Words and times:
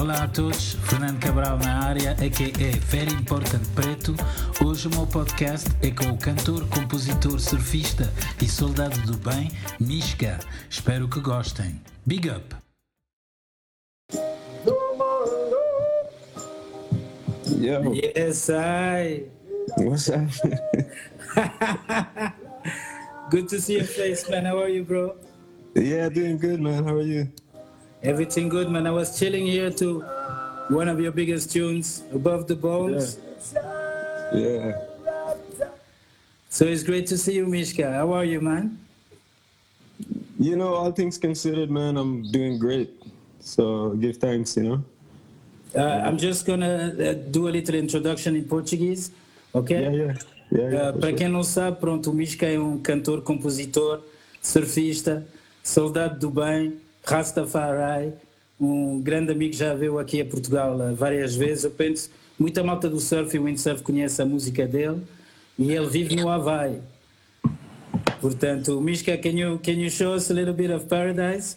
Olá 0.00 0.22
a 0.24 0.28
todos, 0.28 0.74
Fernando 0.88 1.18
Cabral 1.20 1.58
na 1.58 1.84
área, 1.86 2.12
a.k.a. 2.12 2.80
Very 2.86 3.12
Important 3.12 3.62
Preto. 3.74 4.14
Hoje 4.64 4.86
o 4.86 4.90
meu 4.90 5.06
podcast 5.06 5.68
é 5.82 5.90
com 5.90 6.12
o 6.12 6.18
cantor, 6.18 6.68
compositor, 6.68 7.40
surfista 7.40 8.12
e 8.40 8.46
soldado 8.48 9.00
do 9.02 9.16
bem, 9.18 9.50
Mishka. 9.80 10.38
Espero 10.70 11.08
que 11.08 11.20
gostem. 11.20 11.80
Big 12.06 12.28
up! 12.30 12.54
Yo, 17.58 17.92
Yes, 17.94 18.50
I. 18.50 19.24
what's 19.78 20.08
up? 20.08 20.30
Good 23.30 23.48
to 23.48 23.60
see 23.60 23.74
your 23.74 23.84
face, 23.84 24.28
man. 24.30 24.46
How 24.46 24.58
are 24.60 24.70
you, 24.70 24.84
bro? 24.84 25.16
yeah, 25.74 26.08
doing 26.08 26.38
good, 26.38 26.60
man. 26.60 26.84
How 26.84 26.94
are 26.96 27.02
you? 27.02 27.28
Everything 28.02 28.48
good, 28.48 28.70
man. 28.70 28.86
I 28.86 28.90
was 28.90 29.18
chilling 29.18 29.46
here 29.46 29.70
to 29.70 30.00
one 30.68 30.88
of 30.88 31.00
your 31.00 31.12
biggest 31.12 31.50
tunes, 31.50 32.04
Above 32.12 32.46
the 32.46 32.54
Bones. 32.54 33.18
Yeah. 34.32 34.72
So 36.48 36.64
it's 36.64 36.82
great 36.82 37.06
to 37.08 37.18
see 37.18 37.34
you, 37.34 37.46
Mishka. 37.46 37.90
How 37.90 38.12
are 38.12 38.24
you, 38.24 38.40
man? 38.40 38.78
You 40.38 40.56
know, 40.56 40.74
all 40.74 40.92
things 40.92 41.18
considered, 41.18 41.70
man, 41.70 41.96
I'm 41.96 42.30
doing 42.30 42.58
great. 42.58 42.90
So 43.40 43.90
give 43.90 44.18
thanks, 44.18 44.56
you 44.56 44.62
know? 44.62 44.84
Uh, 45.74 46.02
I'm 46.06 46.16
just 46.16 46.46
gonna 46.46 46.94
uh, 46.94 47.12
do 47.30 47.48
a 47.48 47.50
little 47.50 47.74
introduction 47.74 48.36
in 48.36 48.44
Portuguese, 48.44 49.10
okay? 49.54 49.82
Yeah, 49.82 49.90
yeah. 49.90 50.14
Yeah, 50.50 50.70
yeah. 50.70 50.88
Uh, 50.88 50.92
para 50.92 51.12
quem 51.12 51.28
não 51.28 51.42
sabe, 51.42 51.78
pronto, 51.78 52.10
o 52.10 52.14
Mishka 52.14 52.46
é 52.46 52.58
um 52.58 52.78
cantor, 52.78 53.20
compositor, 53.22 54.00
surfista, 54.40 55.26
soldado 55.62 56.18
do 56.18 56.30
bem, 56.30 56.80
Rastafari, 57.08 58.12
um 58.60 59.00
grande 59.00 59.32
amigo 59.32 59.52
que 59.52 59.58
já 59.58 59.74
veio 59.74 59.98
aqui 59.98 60.20
a 60.20 60.26
Portugal 60.26 60.76
uh, 60.76 60.94
várias 60.94 61.34
vezes. 61.34 61.64
Eu 61.64 61.70
penso, 61.70 62.10
muita 62.38 62.62
malta 62.62 62.88
do 62.88 63.00
surf 63.00 63.34
e 63.34 63.38
windsurf 63.38 63.82
conhece 63.82 64.20
a 64.20 64.26
música 64.26 64.66
dele 64.66 65.02
e 65.58 65.72
ele 65.72 65.86
vive 65.86 66.14
no 66.16 66.28
Havaí. 66.28 66.80
Portanto, 68.20 68.78
Mishka, 68.80 69.16
can 69.16 69.30
you, 69.30 69.58
can 69.58 69.72
you 69.72 69.88
show 69.88 70.14
us 70.14 70.30
a 70.30 70.34
little 70.34 70.52
bit 70.52 70.70
of 70.70 70.86
paradise? 70.86 71.56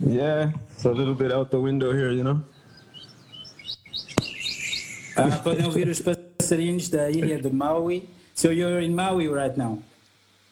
Yeah, 0.00 0.52
it's 0.72 0.84
a 0.84 0.90
little 0.90 1.14
bit 1.14 1.32
out 1.32 1.50
the 1.50 1.60
window 1.60 1.92
here, 1.92 2.12
you 2.12 2.24
know? 2.24 2.42
Ah, 5.16 5.38
podem 5.42 5.64
ouvir 5.64 5.88
os 5.88 6.00
passarinhos 6.00 6.88
da 6.88 7.08
ilha 7.10 7.40
de 7.40 7.50
Maui. 7.50 8.08
So 8.34 8.50
you're 8.50 8.82
in 8.82 8.94
Maui 8.94 9.28
right 9.28 9.56
now? 9.56 9.78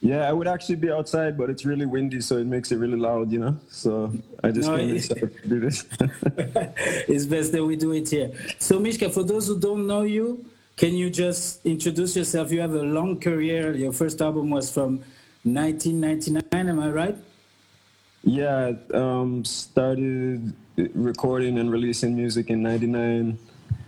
Yeah, 0.05 0.29
I 0.29 0.33
would 0.35 0.47
actually 0.47 0.77
be 0.77 0.91
outside, 0.91 1.39
but 1.39 1.49
it's 1.49 1.65
really 1.65 1.87
windy, 1.87 2.21
so 2.21 2.37
it 2.37 2.45
makes 2.45 2.71
it 2.73 2.77
really 2.77 2.99
loud, 2.99 3.33
you 3.33 3.39
know? 3.39 3.57
So 3.71 4.13
I 4.43 4.51
just 4.51 4.69
No, 4.69 4.75
it- 4.77 5.01
to 5.03 5.49
do 5.49 5.61
this. 5.61 5.87
it's 7.09 7.25
best 7.25 7.53
that 7.53 7.65
we 7.65 7.75
do 7.77 7.93
it 7.93 8.11
here. 8.11 8.31
So, 8.59 8.79
Mishka, 8.79 9.09
for 9.09 9.23
those 9.23 9.47
who 9.49 9.59
don't 9.59 9.87
know 9.87 10.03
you, 10.03 10.45
can 10.77 10.93
you 10.93 11.09
just 11.09 11.65
introduce 11.65 12.15
yourself? 12.17 12.53
You 12.53 12.61
have 12.61 12.75
a 12.75 12.83
long 12.83 13.19
career. 13.19 13.73
Your 13.73 13.93
first 13.93 14.21
album 14.21 14.51
was 14.51 14.71
from 14.71 15.01
1999, 15.45 16.69
am 16.69 16.81
I 16.81 16.91
right? 16.91 17.17
Yeah, 18.25 18.73
um, 18.93 19.43
started 19.43 20.53
recording 20.95 21.59
and 21.59 21.73
releasing 21.73 22.15
music 22.15 22.51
in 22.51 22.63
'99 22.63 23.39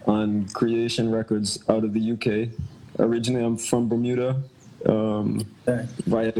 on 0.06 0.48
Creation 0.50 1.10
Records 1.10 1.58
out 1.68 1.84
of 1.84 1.92
the 1.92 2.12
UK. 2.12 2.48
Originally, 2.98 3.44
I'm 3.44 3.56
from 3.58 3.88
Bermuda. 3.88 4.42
Um, 4.88 5.46
via 6.06 6.32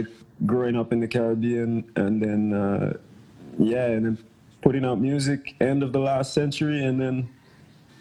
growing 0.44 0.76
up 0.76 0.92
in 0.92 1.00
the 1.00 1.08
Caribbean, 1.08 1.84
and 1.96 2.22
then 2.22 2.52
uh, 2.52 2.96
yeah, 3.58 3.86
and 3.86 4.06
then 4.06 4.18
putting 4.62 4.84
out 4.84 5.00
music 5.00 5.54
end 5.60 5.82
of 5.82 5.92
the 5.92 5.98
last 5.98 6.32
century, 6.34 6.84
and 6.84 7.00
then 7.00 7.28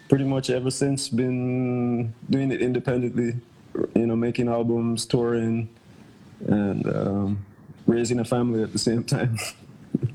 pretty 0.08 0.24
much 0.24 0.50
ever 0.50 0.70
since 0.70 1.08
been 1.08 2.12
doing 2.30 2.52
it 2.52 2.60
independently. 2.60 3.34
You 3.94 4.06
know, 4.06 4.16
making 4.16 4.48
albums, 4.48 5.04
touring, 5.04 5.68
and 6.48 6.86
um, 6.86 7.44
raising 7.86 8.20
a 8.20 8.24
family 8.24 8.62
at 8.62 8.72
the 8.72 8.78
same 8.78 9.04
time. 9.04 9.38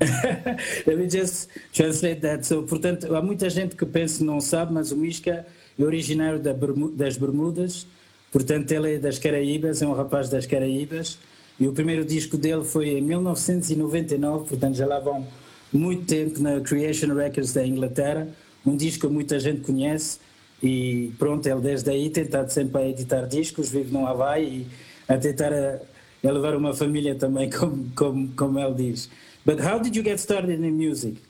Let 0.86 0.98
me 0.98 1.08
just 1.08 1.48
translate 1.72 2.20
that. 2.22 2.44
So, 2.44 2.62
portanto, 2.62 3.14
há 3.14 3.22
muita 3.22 3.48
gente 3.50 3.76
que 3.76 3.86
pensa 3.86 4.24
não 4.24 4.40
sabe, 4.40 4.72
mas 4.72 4.92
o 4.92 4.96
Mishka 4.96 5.46
é 5.78 5.84
originário 5.84 6.40
das 6.40 7.16
Bermudas, 7.16 7.86
portanto, 8.32 8.72
ele 8.72 8.94
é 8.94 8.98
das 8.98 9.18
Caraíbas, 9.18 9.80
é 9.80 9.86
um 9.86 9.92
rapaz 9.92 10.28
das 10.28 10.46
Caraíbas, 10.46 11.18
e 11.60 11.68
o 11.68 11.72
primeiro 11.72 12.04
disco 12.04 12.36
dele 12.36 12.64
foi 12.64 12.98
em 12.98 13.00
1999, 13.02 14.48
portanto, 14.48 14.74
já 14.74 14.86
lá 14.86 14.98
vão 14.98 15.24
muito 15.72 16.06
tempo 16.06 16.40
na 16.40 16.60
Creation 16.60 17.14
Records 17.14 17.52
da 17.52 17.64
Inglaterra, 17.64 18.26
um 18.66 18.76
disco 18.76 19.06
que 19.06 19.12
muita 19.12 19.38
gente 19.38 19.60
conhece, 19.60 20.18
e 20.62 21.12
pronto, 21.18 21.46
ele 21.46 21.60
desde 21.60 21.90
aí 21.90 22.10
tem 22.10 22.24
estado 22.24 22.50
sempre 22.50 22.82
a 22.82 22.88
editar 22.88 23.26
discos, 23.26 23.68
vive 23.68 23.92
no 23.92 24.06
Havaí 24.06 24.66
e 25.08 25.12
a 25.12 25.18
tentar 25.18 25.52
a, 25.52 25.80
a 26.24 26.30
levar 26.32 26.56
uma 26.56 26.72
família 26.72 27.14
também, 27.14 27.50
como, 27.54 27.90
como, 27.94 28.28
como 28.34 28.58
ele 28.58 28.74
diz. 28.74 29.10
But 29.44 29.60
how 29.60 29.80
did 29.80 29.96
you 29.96 30.04
get 30.04 30.20
started 30.20 30.64
in 30.64 30.70
music? 30.72 31.20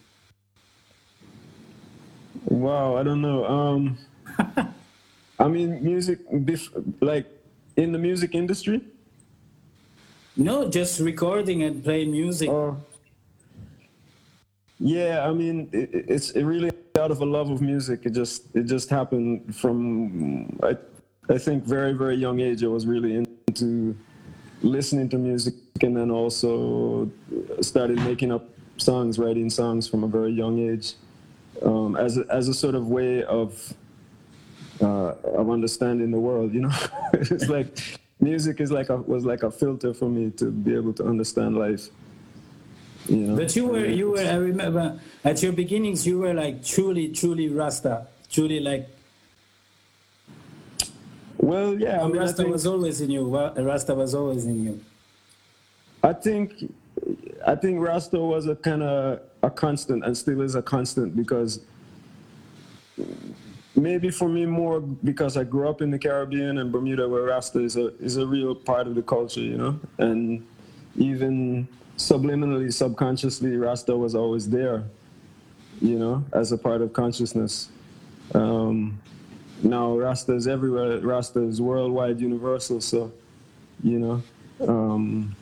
Wow, 2.50 3.00
I 3.00 3.04
don't 3.04 3.22
know. 3.22 3.44
Um, 3.44 3.96
I 5.42 5.48
mean, 5.48 5.82
music, 5.82 6.20
like 7.00 7.26
in 7.76 7.91
the 7.91 7.98
music 7.98 8.34
industry. 8.34 8.80
No, 10.36 10.69
just 10.69 11.00
recording 11.00 11.64
and 11.64 11.82
playing 11.82 12.12
music. 12.12 12.48
Oh. 12.48 12.76
Yeah, 14.78 15.26
I 15.28 15.32
mean, 15.32 15.69
it, 15.72 15.91
it's 15.92 16.30
it 16.30 16.44
really 16.44 16.70
out 16.97 17.10
of 17.10 17.20
a 17.20 17.25
love 17.25 17.50
of 17.50 17.60
music. 17.60 18.06
It 18.06 18.10
just 18.10 18.54
it 18.54 18.64
just 18.64 18.88
happened 18.88 19.54
from 19.54 20.58
I 20.62 20.76
I 21.28 21.38
think 21.38 21.64
very 21.64 21.92
very 21.92 22.16
young 22.16 22.38
age. 22.38 22.62
I 22.62 22.69
was 22.69 22.86
really 22.86 23.16
into 23.48 23.97
listening 24.62 25.09
to 25.09 25.19
music, 25.19 25.54
and 25.82 25.97
then 25.97 26.10
also 26.10 27.10
started 27.60 27.98
making 27.98 28.30
up 28.30 28.48
songs, 28.76 29.19
writing 29.19 29.50
songs 29.50 29.88
from 29.88 30.04
a 30.04 30.09
very 30.09 30.30
young 30.30 30.59
age, 30.60 30.94
um, 31.62 31.97
as 31.97 32.16
a, 32.16 32.24
as 32.30 32.48
a 32.48 32.54
sort 32.54 32.76
of 32.76 32.86
way 32.86 33.24
of 33.24 33.74
uh, 34.81 35.15
of 35.25 35.50
understanding 35.50 36.10
the 36.10 36.21
world. 36.21 36.53
You 36.53 36.62
know, 36.62 36.72
it's 37.15 37.49
like 37.49 37.99
music 38.21 38.60
is 38.60 38.71
like 38.71 38.88
a 38.88 38.97
was 38.97 39.25
like 39.25 39.43
a 39.43 39.50
filter 39.50 39.93
for 39.93 40.09
me 40.09 40.31
to 40.33 40.50
be 40.50 40.75
able 40.75 40.93
to 40.94 41.05
understand 41.05 41.56
life. 41.56 41.88
You 43.09 43.16
know? 43.16 43.37
But 43.37 43.56
you 43.56 43.66
were, 43.66 43.84
you 43.84 44.10
were. 44.12 44.21
I 44.21 44.37
remember 44.37 45.00
at 45.25 45.43
your 45.43 45.53
beginnings, 45.53 46.06
you 46.06 46.21
were 46.21 46.34
like 46.34 46.65
truly, 46.65 47.09
truly 47.09 47.49
Rasta, 47.49 48.06
truly 48.31 48.60
like. 48.60 48.88
Well, 51.39 51.75
yeah, 51.75 52.00
I, 52.00 52.06
mean, 52.06 52.19
I, 52.19 52.21
Rasta 52.21 52.37
think, 52.37 52.50
was 52.50 52.66
always 52.66 53.00
in 53.00 53.10
you. 53.10 53.37
Rasta 53.56 53.94
was 53.94 54.15
always 54.15 54.44
in 54.44 54.62
you. 54.62 54.81
I 56.04 56.12
think 56.12 56.72
I 57.47 57.54
think 57.56 57.81
Rasta 57.81 58.19
was 58.19 58.47
a 58.47 58.54
kind 58.54 58.83
of 58.83 59.21
a 59.43 59.50
constant 59.50 60.04
and 60.04 60.16
still 60.16 60.41
is 60.41 60.54
a 60.54 60.62
constant 60.62 61.16
because 61.16 61.60
maybe 63.77 64.10
for 64.10 64.28
me 64.28 64.47
more 64.47 64.81
because 64.81 65.37
I 65.37 65.44
grew 65.44 65.69
up 65.69 65.83
in 65.83 65.91
the 65.91 65.99
Caribbean 65.99 66.59
and 66.59 66.71
Bermuda 66.71 67.09
where 67.09 67.22
Rasta 67.22 67.60
is 67.60 67.77
a 67.77 67.97
is 67.99 68.16
a 68.16 68.27
real 68.27 68.55
part 68.55 68.87
of 68.87 68.94
the 68.94 69.03
culture, 69.03 69.41
you 69.41 69.56
know, 69.56 69.81
and 69.99 70.47
even 70.97 71.66
subliminally, 71.97 72.72
subconsciously, 72.72 73.56
Rasta 73.56 73.97
was 73.97 74.15
always 74.15 74.49
there, 74.49 74.84
you 75.81 75.99
know, 75.99 76.25
as 76.33 76.53
a 76.53 76.59
part 76.59 76.83
of 76.83 76.93
consciousness. 76.93 77.69
Um, 78.34 79.00
now 79.62 79.97
Rasta 79.97 80.33
is 80.34 80.47
everywhere. 80.47 80.99
Rasta 80.99 81.41
is 81.41 81.60
worldwide, 81.60 82.21
universal. 82.21 82.81
So, 82.81 83.12
you 83.83 83.98
know. 83.98 84.22
Um, 84.60 85.34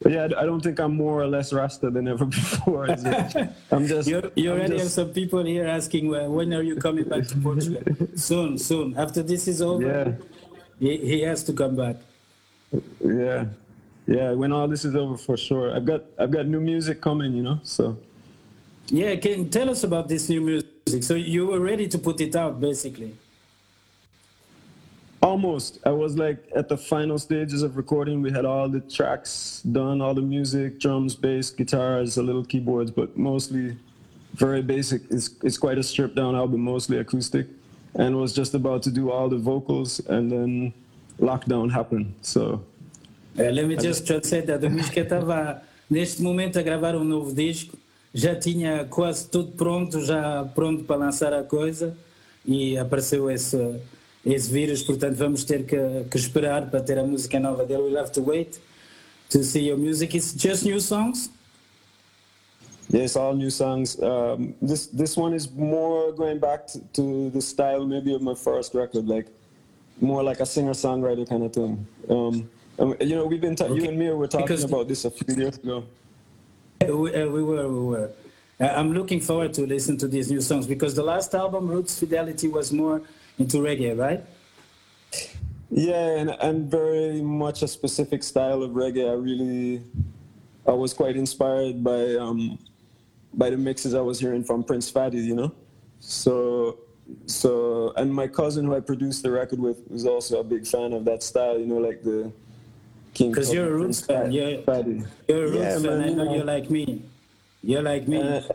but 0.00 0.12
yeah, 0.12 0.24
I 0.36 0.44
don't 0.46 0.60
think 0.62 0.78
I'm 0.78 0.94
more 0.94 1.20
or 1.22 1.26
less 1.26 1.52
Rasta 1.52 1.90
than 1.90 2.06
ever 2.08 2.24
before. 2.38 2.90
is 2.90 3.04
it? 3.04 3.48
I'm 3.70 3.86
just. 3.86 4.08
You, 4.08 4.30
you 4.36 4.52
already 4.52 4.78
have 4.78 4.90
some 4.90 5.10
people 5.10 5.44
here 5.44 5.66
asking 5.66 6.08
well, 6.08 6.30
when 6.30 6.52
are 6.54 6.62
you 6.62 6.76
coming 6.76 7.04
back 7.08 7.26
to 7.28 7.36
Portugal? 7.36 7.82
soon, 8.14 8.58
soon. 8.58 8.96
After 8.96 9.22
this 9.22 9.48
is 9.48 9.60
over, 9.60 9.86
Yeah, 9.86 10.12
he, 10.78 10.96
he 10.98 11.20
has 11.22 11.42
to 11.44 11.52
come 11.52 11.74
back. 11.76 11.96
yeah, 13.04 13.46
yeah. 14.06 14.32
When 14.32 14.52
all 14.52 14.68
this 14.68 14.84
is 14.84 14.94
over, 14.94 15.16
for 15.16 15.36
sure. 15.36 15.74
I've 15.74 15.84
got 15.84 16.02
I've 16.18 16.30
got 16.30 16.46
new 16.46 16.60
music 16.60 17.00
coming, 17.00 17.32
you 17.34 17.42
know. 17.42 17.58
So 17.64 17.96
Yeah, 18.88 19.16
can 19.16 19.50
tell 19.50 19.68
us 19.68 19.82
about 19.84 20.08
this 20.08 20.28
new 20.28 20.40
music. 20.40 21.02
So 21.02 21.14
you 21.14 21.46
were 21.48 21.60
ready 21.60 21.86
to 21.88 21.98
put 21.98 22.20
it 22.20 22.34
out, 22.36 22.60
basically. 22.60 23.14
Almost, 25.22 25.78
I 25.84 25.90
was 25.90 26.16
like 26.16 26.38
at 26.54 26.68
the 26.68 26.76
final 26.76 27.18
stages 27.18 27.62
of 27.62 27.76
recording. 27.76 28.22
We 28.22 28.30
had 28.30 28.44
all 28.44 28.68
the 28.68 28.80
tracks 28.80 29.62
done, 29.72 30.00
all 30.00 30.14
the 30.14 30.22
music, 30.22 30.80
drums, 30.80 31.14
bass, 31.14 31.50
guitars, 31.50 32.16
a 32.16 32.22
little 32.22 32.44
keyboards, 32.44 32.90
but 32.90 33.16
mostly 33.16 33.76
very 34.34 34.62
basic. 34.62 35.02
It's 35.10 35.30
it's 35.42 35.58
quite 35.58 35.78
a 35.78 35.82
stripped 35.82 36.14
down 36.14 36.34
album, 36.34 36.60
mostly 36.60 36.98
acoustic, 36.98 37.46
and 37.94 38.16
was 38.16 38.32
just 38.32 38.54
about 38.54 38.82
to 38.84 38.90
do 38.90 39.10
all 39.10 39.28
the 39.28 39.38
vocals, 39.38 40.00
and 40.08 40.30
then 40.30 40.72
lockdown 41.20 41.70
happened. 41.70 42.14
So 42.22 42.62
Uh, 43.38 43.52
let 43.52 43.68
me 43.68 43.76
just 43.76 44.04
translate 44.04 44.46
that. 44.46 44.64
O 44.64 44.68
Mishka 44.68 45.00
estava 45.00 45.62
neste 45.88 46.20
momento 46.22 46.58
a 46.58 46.62
gravar 46.62 46.96
um 46.96 47.04
novo 47.04 47.32
disco 47.32 47.78
já 48.12 48.34
tinha 48.34 48.84
quase 48.84 49.28
tudo 49.28 49.52
pronto, 49.52 50.04
já 50.04 50.44
pronto 50.54 50.84
para 50.84 50.96
lançar 50.96 51.32
a 51.32 51.42
coisa 51.42 51.96
e 52.44 52.76
apareceu 52.78 53.30
esse, 53.30 53.56
esse 54.24 54.50
vírus, 54.50 54.82
portanto 54.82 55.16
vamos 55.16 55.44
ter 55.44 55.64
que, 55.64 55.76
que 56.10 56.16
esperar 56.16 56.70
para 56.70 56.80
ter 56.80 56.98
a 56.98 57.04
música 57.04 57.38
nova 57.38 57.64
dele. 57.64 57.82
We'll 57.82 57.98
have 57.98 58.12
to 58.12 58.22
wait 58.22 58.60
to 59.30 59.42
see 59.42 59.68
your 59.68 59.78
music. 59.78 60.14
It's 60.14 60.34
just 60.34 60.64
new 60.64 60.80
songs? 60.80 61.30
Yes, 62.90 63.16
all 63.16 63.34
new 63.34 63.50
songs. 63.50 64.00
Um, 64.02 64.54
this 64.62 64.86
this 64.86 65.16
one 65.16 65.34
is 65.34 65.50
more 65.52 66.12
going 66.12 66.38
back 66.38 66.66
to, 66.68 66.80
to, 66.94 67.30
the 67.30 67.42
style 67.42 67.84
maybe 67.84 68.14
of 68.14 68.22
my 68.22 68.34
first 68.34 68.74
record, 68.74 69.06
like 69.06 69.26
more 70.00 70.22
like 70.22 70.40
a 70.40 70.46
singer 70.46 70.72
songwriter 70.72 71.28
kind 71.28 71.42
of 71.42 71.52
thing. 71.52 71.86
Um, 72.08 72.48
um, 72.78 72.94
you 73.00 73.14
know, 73.14 73.26
we've 73.26 73.40
been 73.40 73.56
ta- 73.56 73.66
okay. 73.66 73.82
you 73.82 73.88
and 73.88 73.98
me 73.98 74.10
were 74.10 74.26
talking 74.26 74.46
because 74.46 74.64
about 74.64 74.88
this 74.88 75.04
a 75.04 75.10
few 75.10 75.34
years 75.36 75.58
ago. 75.58 75.84
We, 76.80 77.14
uh, 77.14 77.26
we 77.26 77.42
were, 77.42 77.68
we 77.68 77.80
were. 77.90 78.10
Uh, 78.58 78.66
I'm 78.66 78.94
looking 78.94 79.20
forward 79.20 79.52
to 79.54 79.66
listen 79.66 79.98
to 79.98 80.08
these 80.08 80.30
new 80.30 80.40
songs 80.40 80.66
because 80.66 80.94
the 80.94 81.02
last 81.02 81.34
album, 81.34 81.68
Roots 81.68 81.98
Fidelity, 81.98 82.48
was 82.48 82.72
more 82.72 83.02
into 83.38 83.58
reggae, 83.58 83.96
right? 83.96 84.24
Yeah, 85.70 86.18
and, 86.18 86.30
and 86.40 86.70
very 86.70 87.20
much 87.20 87.62
a 87.62 87.68
specific 87.68 88.22
style 88.22 88.62
of 88.62 88.70
reggae. 88.72 89.08
I 89.08 89.14
really, 89.14 89.82
I 90.66 90.72
was 90.72 90.94
quite 90.94 91.16
inspired 91.16 91.84
by 91.84 92.14
um, 92.14 92.58
by 93.34 93.50
the 93.50 93.56
mixes 93.56 93.94
I 93.94 94.00
was 94.00 94.18
hearing 94.18 94.42
from 94.42 94.64
Prince 94.64 94.90
Fatty, 94.90 95.18
you 95.18 95.34
know. 95.34 95.52
So, 96.00 96.78
so, 97.26 97.92
and 97.96 98.12
my 98.12 98.26
cousin 98.26 98.64
who 98.64 98.74
I 98.74 98.80
produced 98.80 99.22
the 99.22 99.30
record 99.30 99.58
with 99.58 99.78
was 99.90 100.06
also 100.06 100.40
a 100.40 100.44
big 100.44 100.66
fan 100.66 100.92
of 100.92 101.04
that 101.04 101.22
style, 101.22 101.58
you 101.58 101.66
know, 101.66 101.78
like 101.78 102.02
the 102.02 102.32
King. 103.14 103.30
Because 103.30 103.52
you're 103.52 103.68
a 103.68 103.72
roots 103.72 104.00
fan. 104.00 104.32
You're, 104.32 104.62
Fatty. 104.62 105.02
you're 105.28 105.44
a 105.44 105.50
roots 105.50 105.58
yeah, 105.58 105.74
fan. 105.74 105.82
Man, 105.82 106.02
I 106.02 106.12
know 106.12 106.34
you're 106.34 106.44
like 106.44 106.70
me. 106.70 107.02
You're 107.62 107.82
like 107.82 108.08
me. 108.08 108.20
And, 108.20 108.50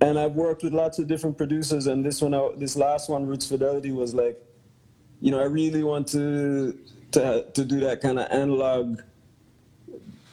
and 0.00 0.18
I've 0.18 0.34
worked 0.34 0.62
with 0.62 0.72
lots 0.72 0.98
of 0.98 1.06
different 1.06 1.36
producers, 1.36 1.86
and 1.86 2.04
this 2.04 2.22
one, 2.22 2.58
this 2.58 2.76
last 2.76 3.08
one, 3.08 3.26
Roots 3.26 3.46
Fidelity, 3.46 3.92
was 3.92 4.14
like 4.14 4.40
you 5.20 5.30
know, 5.30 5.40
I 5.40 5.44
really 5.44 5.82
want 5.82 6.08
to 6.08 6.76
to 7.12 7.44
to 7.52 7.64
do 7.64 7.80
that 7.80 8.00
kind 8.00 8.18
of 8.18 8.26
analog, 8.30 9.00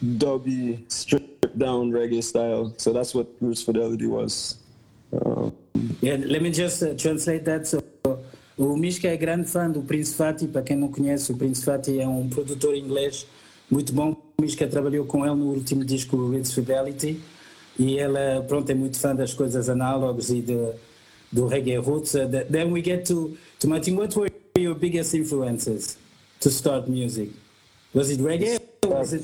dubby, 0.04 0.90
stripped 0.92 1.58
down 1.58 1.92
reggae 1.92 2.24
style. 2.24 2.74
So 2.78 2.94
that's 2.94 3.16
what 3.16 3.28
Roots 3.42 3.62
Fidelity 3.62 4.08
was. 4.08 4.58
Um, 5.14 5.56
yeah, 6.02 6.18
let 6.20 6.42
me 6.42 6.52
just 6.52 6.84
uh, 6.84 6.94
translate 6.96 7.46
that. 7.46 7.68
So, 7.68 7.84
o 8.58 8.78
Mishka 8.78 9.08
é 9.08 9.18
grande 9.18 9.50
fã 9.50 9.70
do 9.70 9.82
Prince 9.82 10.16
Fatty. 10.16 10.48
Para 10.48 10.62
quem 10.62 10.78
não 10.78 10.90
conhece, 10.90 11.32
o 11.32 11.38
Prince 11.38 11.64
Fatty 11.64 12.00
é 12.00 12.08
um 12.08 12.30
produtor 12.30 12.76
inglês 12.76 13.26
muito 13.70 13.92
bom. 13.94 14.16
O 14.38 14.42
Mishka 14.42 14.68
trabalhou 14.68 15.06
com 15.06 15.26
ele 15.26 15.36
no 15.36 15.54
último 15.54 15.84
disco 15.84 16.16
Roots 16.16 16.54
Fidelity. 16.54 17.22
E 17.78 17.98
ele, 18.00 18.42
pronto, 18.48 18.70
é 18.70 18.74
muito 18.74 18.98
fã 18.98 19.16
das 19.16 19.34
coisas 19.34 19.70
análogas 19.70 20.30
e 20.30 20.42
de, 20.42 20.74
do 21.32 21.48
reggae 21.48 21.78
roots. 21.78 22.14
Uh, 22.14 22.28
then 22.50 22.72
we 22.72 22.82
get 22.82 23.06
to, 23.06 23.38
to 23.60 23.68
Martin, 23.68 23.96
what 23.98 24.16
were 24.16 24.30
your 24.58 24.76
biggest 24.76 25.14
influences 25.14 25.98
to 26.40 26.50
start 26.50 26.88
music? 26.88 27.32
Was 27.94 28.10
it 28.10 28.20
reggae 28.20 28.60
was 28.88 29.14
it? 29.14 29.24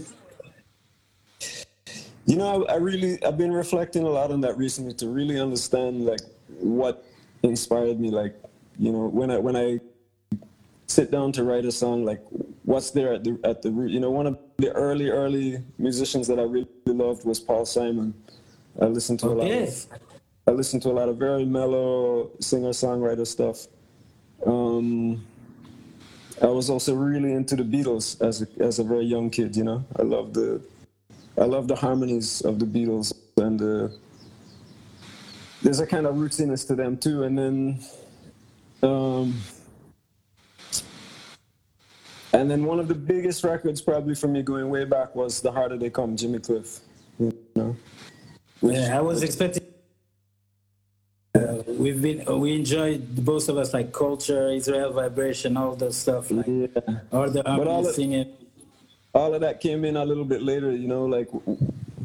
You 2.26 2.36
know, 2.38 2.66
I, 2.66 2.74
I 2.74 2.76
really 2.78 3.24
I've 3.24 3.38
been 3.38 3.52
reflecting 3.52 4.04
a 4.04 4.10
lot 4.10 4.32
on 4.32 4.42
that 4.42 4.58
recently 4.58 4.94
to 4.96 5.08
really 5.08 5.40
understand 5.40 6.06
like 6.06 6.22
what 6.60 7.04
inspired 7.44 8.00
me. 8.00 8.10
Like, 8.10 8.36
you 8.78 8.92
know, 8.92 9.08
when 9.08 9.32
I 9.32 9.38
when 9.38 9.56
I 9.56 9.80
sit 10.88 11.12
down 11.12 11.32
to 11.34 11.44
write 11.44 11.66
a 11.66 11.72
song, 11.72 12.06
like 12.06 12.22
what's 12.64 12.92
there 12.92 13.14
at 13.14 13.24
the 13.24 13.40
at 13.44 13.62
the 13.62 13.72
root. 13.72 13.92
You 13.92 14.00
know, 14.00 14.12
one 14.12 14.28
of 14.28 14.38
the 14.58 14.72
early 14.72 15.10
early 15.10 15.64
musicians 15.78 16.28
that 16.28 16.40
I 16.40 16.44
really 16.44 16.68
loved 16.86 17.26
was 17.26 17.40
Paul 17.40 17.66
Simon. 17.66 18.14
I 18.82 18.86
listen 18.86 19.16
to 19.18 19.28
a 19.28 19.30
lot 19.30 19.52
of 19.52 19.88
I 20.48 20.52
listen 20.52 20.80
to 20.82 20.90
a 20.90 20.92
lot 20.92 21.08
of 21.08 21.18
very 21.18 21.46
mellow 21.46 22.32
singer 22.40 22.70
songwriter 22.72 23.28
stuff. 23.28 23.68
Um, 24.46 25.24
I 26.42 26.48
was 26.48 26.70
also 26.70 26.96
really 26.96 27.34
into 27.34 27.56
the 27.56 27.64
Beatles 27.64 28.20
as 28.22 28.42
a, 28.42 28.48
as 28.60 28.80
a 28.80 28.84
very 28.84 29.06
young 29.06 29.30
kid. 29.30 29.56
You 29.56 29.64
know, 29.64 29.86
I 29.98 30.02
love 30.02 30.34
the 30.34 30.62
I 31.38 31.46
love 31.46 31.68
the 31.68 31.76
harmonies 31.76 32.42
of 32.42 32.60
the 32.60 32.66
Beatles 32.66 33.14
and 33.38 33.60
the, 33.60 33.96
there's 35.62 35.80
a 35.80 35.88
kind 35.88 36.06
of 36.06 36.16
rootiness 36.16 36.68
to 36.68 36.76
them 36.76 36.98
too. 36.98 37.24
And 37.24 37.38
then 37.38 37.80
um, 38.84 39.40
and 42.34 42.50
then 42.50 42.66
one 42.66 42.80
of 42.80 42.88
the 42.88 42.96
biggest 42.96 43.44
records 43.44 43.82
probably 43.82 44.16
for 44.16 44.28
me 44.28 44.42
going 44.42 44.70
way 44.70 44.86
back 44.86 45.16
was 45.16 45.42
The 45.42 45.52
Harder 45.52 45.78
They 45.78 45.90
Come, 45.90 46.16
Jimmy 46.18 46.40
Cliff. 46.40 46.80
You 47.20 47.38
know? 47.56 47.76
Yeah, 48.62 48.98
I 48.98 49.02
was 49.02 49.24
expecting 49.24 49.64
uh, 51.34 51.64
we've 51.68 52.02
been 52.02 52.26
we 52.40 52.56
enjoyed 52.56 53.24
both 53.24 53.48
of 53.48 53.58
us 53.58 53.74
like 53.74 53.94
culture, 53.94 54.50
Israel 54.50 54.92
vibration, 54.92 55.56
all 55.56 55.76
the 55.76 55.92
stuff 55.92 56.30
like 56.30 56.46
yeah. 56.48 56.68
all 57.12 57.30
the 57.30 57.48
all 57.48 57.88
of, 57.88 57.96
singing. 57.96 58.32
All 59.14 59.34
of 59.34 59.42
that 59.42 59.60
came 59.60 59.84
in 59.86 59.98
a 59.98 60.06
little 60.06 60.26
bit 60.26 60.42
later, 60.42 60.72
you 60.72 60.88
know, 60.88 61.06
like 61.06 61.30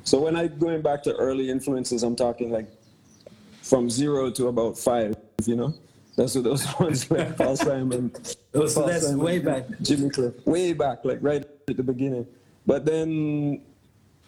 so 0.05 0.21
when 0.21 0.37
I 0.37 0.47
going 0.47 0.83
back 0.83 1.03
to 1.05 1.17
early 1.17 1.51
influences, 1.51 2.05
I'm 2.05 2.15
talking 2.15 2.53
like 2.53 2.67
from 3.63 3.91
zero 3.91 4.31
to 4.31 4.47
about 4.47 4.79
five, 4.79 5.17
you 5.45 5.57
know. 5.57 5.75
That's 6.17 6.35
what 6.37 6.45
those 6.45 6.65
ones 6.81 7.11
like 7.11 7.37
Paul 7.37 7.57
Simon. 7.57 8.13
oh, 8.55 8.67
so 8.67 8.81
Paul 8.81 8.89
that's 8.89 9.07
Simon, 9.07 9.19
way 9.19 9.39
back. 9.41 9.65
Jimmy 9.83 10.09
Cliff, 10.11 10.35
way 10.47 10.73
back, 10.73 11.05
like 11.05 11.19
right 11.21 11.45
at 11.69 11.77
the 11.77 11.83
beginning. 11.83 12.27
But 12.65 12.85
then 12.85 13.61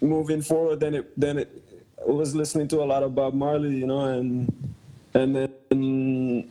moving 0.01 0.43
forward, 0.43 0.81
then 0.81 0.95
it 0.95 1.19
then 1.19 1.39
it 1.39 1.63
was 2.07 2.35
listening 2.35 2.69
to 2.69 2.83
a 2.83 2.87
lot 2.87 3.03
of 3.03 3.15
Bob 3.15 3.35
Marley, 3.35 3.77
you 3.77 3.87
know, 3.87 4.01
and 4.01 4.53
and 5.15 5.35
then 5.35 6.49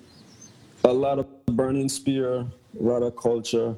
a 0.84 0.94
lot 0.94 1.20
of 1.20 1.28
burning 1.46 1.90
spear, 1.90 2.46
a 2.80 2.84
lot 2.84 3.02
of 3.02 3.16
culture, 3.16 3.76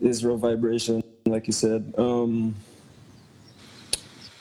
Israel 0.00 0.36
vibration, 0.36 1.02
like 1.26 1.46
you 1.46 1.52
said. 1.52 1.92
Um, 1.96 2.54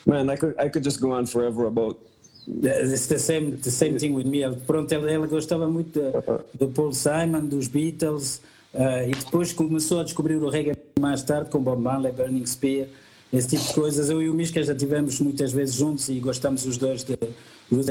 man, 0.06 0.30
I 0.30 0.36
could 0.36 0.56
I 0.60 0.70
could 0.70 0.84
just 0.84 1.02
go 1.02 1.12
on 1.12 1.26
forever 1.26 1.66
about. 1.66 2.00
It's 2.48 3.08
the 3.08 3.20
same 3.20 3.60
the 3.60 3.72
same 3.72 4.00
thing 4.00 4.14
with 4.14 4.26
me. 4.26 4.44
Pronto, 4.66 4.94
ela, 4.94 5.12
ela 5.12 5.28
gostava 5.28 5.68
muito 5.68 6.00
de, 6.00 6.12
de 6.58 6.74
Paul 6.74 6.94
Simon, 6.94 7.46
dos 7.46 7.68
Beatles, 7.68 8.42
uh, 8.74 9.04
e 9.06 9.12
depois 9.12 9.52
começou 9.52 10.00
a 10.00 10.04
descobrir 10.04 10.38
o 10.38 10.50
reggae 10.50 10.74
mais 10.98 11.24
tarde 11.24 11.50
com 11.50 11.62
Bob 11.62 11.82
Marley, 11.82 12.14
Burning 12.14 12.46
Spear, 12.46 12.88
esse 13.32 13.50
tipo 13.50 13.64
de 13.64 13.74
coisas. 13.74 14.10
Eu 14.10 14.22
e 14.22 14.30
o 14.30 14.34
Mishka 14.34 14.62
já 14.64 14.76
tivemos 14.76 15.20
muitas 15.20 15.52
vezes 15.52 15.76
juntos 15.76 16.10
e 16.10 16.20
gostamos 16.20 16.66
os 16.66 16.78
dois 16.78 17.04
de 17.04 17.18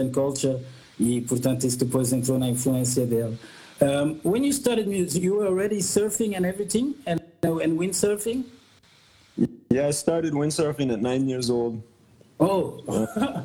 and 0.01 0.11
Culture. 0.11 0.59
e 0.99 1.21
portanto 1.23 1.67
isso 1.67 1.79
depois 1.79 2.13
entrou 2.13 2.39
na 2.39 2.49
influência 2.49 3.07
dele. 3.07 3.39
Um, 3.81 4.19
when 4.25 4.45
you 4.45 4.53
started 4.53 4.89
music, 4.89 5.23
you 5.23 5.37
were 5.37 5.47
already 5.47 5.83
surfing 5.83 6.35
and 6.35 6.47
everything, 6.47 6.95
and, 7.07 7.21
and 7.43 7.79
windsurfing. 7.79 8.45
Yeah, 9.71 9.89
I 9.89 9.91
started 9.93 10.33
windsurfing 10.33 10.91
at 10.91 11.03
nine 11.03 11.29
years 11.29 11.51
old. 11.51 11.83
Oh, 12.41 12.83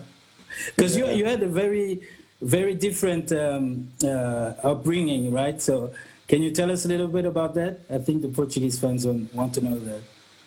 because 0.76 0.96
yeah. 0.96 1.12
you 1.12 1.18
you 1.18 1.26
had 1.26 1.44
a 1.44 1.50
very 1.50 2.02
very 2.42 2.74
different 2.74 3.32
um, 3.34 3.92
uh, 4.04 4.54
upbringing, 4.64 5.34
right? 5.34 5.62
So, 5.62 5.92
can 6.28 6.42
you 6.42 6.52
tell 6.52 6.72
us 6.72 6.86
a 6.86 6.88
little 6.88 7.10
bit 7.10 7.26
about 7.26 7.54
that? 7.56 7.82
I 7.90 7.98
think 7.98 8.22
the 8.22 8.30
Portuguese 8.30 8.80
fans 8.80 9.06
want 9.06 9.54
to 9.56 9.62
know 9.62 9.78
that. 9.80 10.02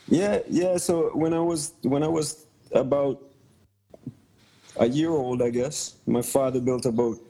Yeah, 0.08 0.40
yeah. 0.48 0.76
So 0.76 1.10
when 1.14 1.32
I 1.32 1.40
was 1.40 1.72
when 1.82 2.02
I 2.02 2.08
was 2.08 2.46
about 2.72 3.22
a 4.76 4.86
year 4.86 5.10
old, 5.10 5.42
I 5.42 5.50
guess, 5.50 5.96
my 6.06 6.22
father 6.22 6.60
built 6.60 6.86
a 6.86 6.92
boat. 6.92 7.20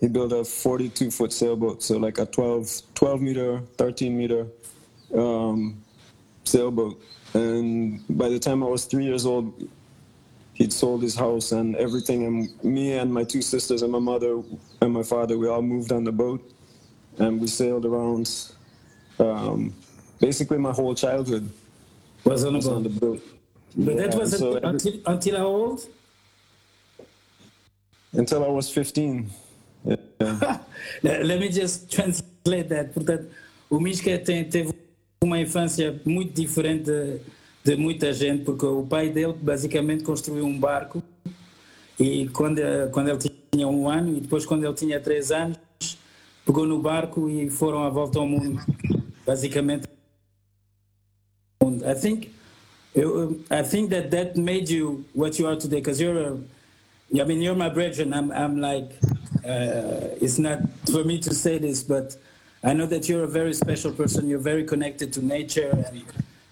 He 0.00 0.08
built 0.08 0.32
a 0.32 0.44
42 0.44 1.10
foot 1.10 1.32
sailboat, 1.32 1.82
so 1.82 1.96
like 1.96 2.18
a 2.18 2.26
12, 2.26 2.82
12 2.94 3.20
meter, 3.20 3.60
13 3.78 4.16
meter 4.16 4.46
um, 5.14 5.82
sailboat. 6.44 7.02
And 7.32 8.00
by 8.08 8.28
the 8.28 8.38
time 8.38 8.62
I 8.62 8.66
was 8.66 8.84
three 8.84 9.04
years 9.04 9.24
old, 9.26 9.68
he'd 10.52 10.72
sold 10.72 11.02
his 11.02 11.14
house 11.14 11.52
and 11.52 11.74
everything. 11.76 12.24
And 12.26 12.64
me 12.64 12.94
and 12.94 13.12
my 13.12 13.24
two 13.24 13.42
sisters 13.42 13.82
and 13.82 13.90
my 13.90 13.98
mother 13.98 14.42
and 14.80 14.92
my 14.92 15.02
father, 15.02 15.38
we 15.38 15.48
all 15.48 15.62
moved 15.62 15.90
on 15.90 16.04
the 16.04 16.12
boat 16.12 16.52
and 17.18 17.40
we 17.40 17.46
sailed 17.46 17.86
around 17.86 18.30
um, 19.18 19.74
basically 20.20 20.58
my 20.58 20.72
whole 20.72 20.94
childhood. 20.94 21.50
Was 22.24 22.44
on, 22.44 22.54
was 22.54 22.68
on 22.68 22.82
the 22.82 22.88
boat. 22.88 23.22
But 23.76 23.94
yeah, 23.96 24.06
that 24.06 24.18
was 24.18 24.38
so 24.38 24.56
until, 24.56 24.94
until 25.06 25.36
how 25.36 25.46
old? 25.46 25.86
until 28.14 28.44
I 28.44 28.48
was 28.48 28.70
15. 28.70 29.30
Yeah. 29.84 29.96
Let 31.02 31.40
me 31.40 31.48
just 31.48 31.90
translate 31.90 32.68
that. 32.68 32.94
Portanto, 32.94 33.28
o 33.68 33.80
Misca 33.80 34.18
tem, 34.18 34.44
teve 34.44 34.72
uma 35.22 35.40
infância 35.40 36.00
muito 36.04 36.32
diferente 36.32 36.84
de, 36.84 37.20
de, 37.64 37.76
muita 37.76 38.12
gente, 38.12 38.44
porque 38.44 38.64
o 38.64 38.84
pai 38.84 39.10
dele 39.10 39.34
basicamente 39.34 40.04
construiu 40.04 40.46
um 40.46 40.58
barco 40.58 41.02
e 41.98 42.28
quando, 42.28 42.60
quando 42.92 43.08
ele 43.08 43.18
tinha 43.52 43.68
um 43.68 43.88
ano 43.88 44.16
e 44.16 44.20
depois 44.20 44.44
quando 44.44 44.64
ele 44.64 44.74
tinha 44.74 45.00
três 45.00 45.30
anos 45.30 45.58
pegou 46.44 46.66
no 46.66 46.78
barco 46.78 47.28
e 47.28 47.48
foram 47.48 47.82
à 47.84 47.88
volta 47.88 48.18
ao 48.18 48.26
mundo, 48.26 48.60
basicamente. 49.26 49.93
I 51.86 51.94
think 51.94 52.30
I 53.50 53.62
think 53.62 53.90
that 53.90 54.10
that 54.12 54.36
made 54.36 54.68
you 54.68 55.04
what 55.12 55.38
you 55.38 55.46
are 55.46 55.56
today 55.56 55.76
because 55.76 56.00
you're 56.00 56.18
a 56.18 56.38
I 57.20 57.24
mean, 57.24 57.42
you're 57.42 57.54
my 57.54 57.68
brethren. 57.68 58.12
I'm, 58.12 58.32
I'm 58.32 58.60
like, 58.60 58.90
uh, 59.46 60.18
it's 60.20 60.38
not 60.38 60.60
for 60.90 61.04
me 61.04 61.18
to 61.20 61.34
say 61.34 61.58
this, 61.58 61.82
but 61.82 62.16
I 62.62 62.72
know 62.72 62.86
that 62.86 63.08
you're 63.08 63.24
a 63.24 63.28
very 63.28 63.54
special 63.54 63.92
person. 63.92 64.26
You're 64.26 64.38
very 64.38 64.64
connected 64.64 65.12
to 65.14 65.24
nature 65.24 65.70
and, 65.70 66.02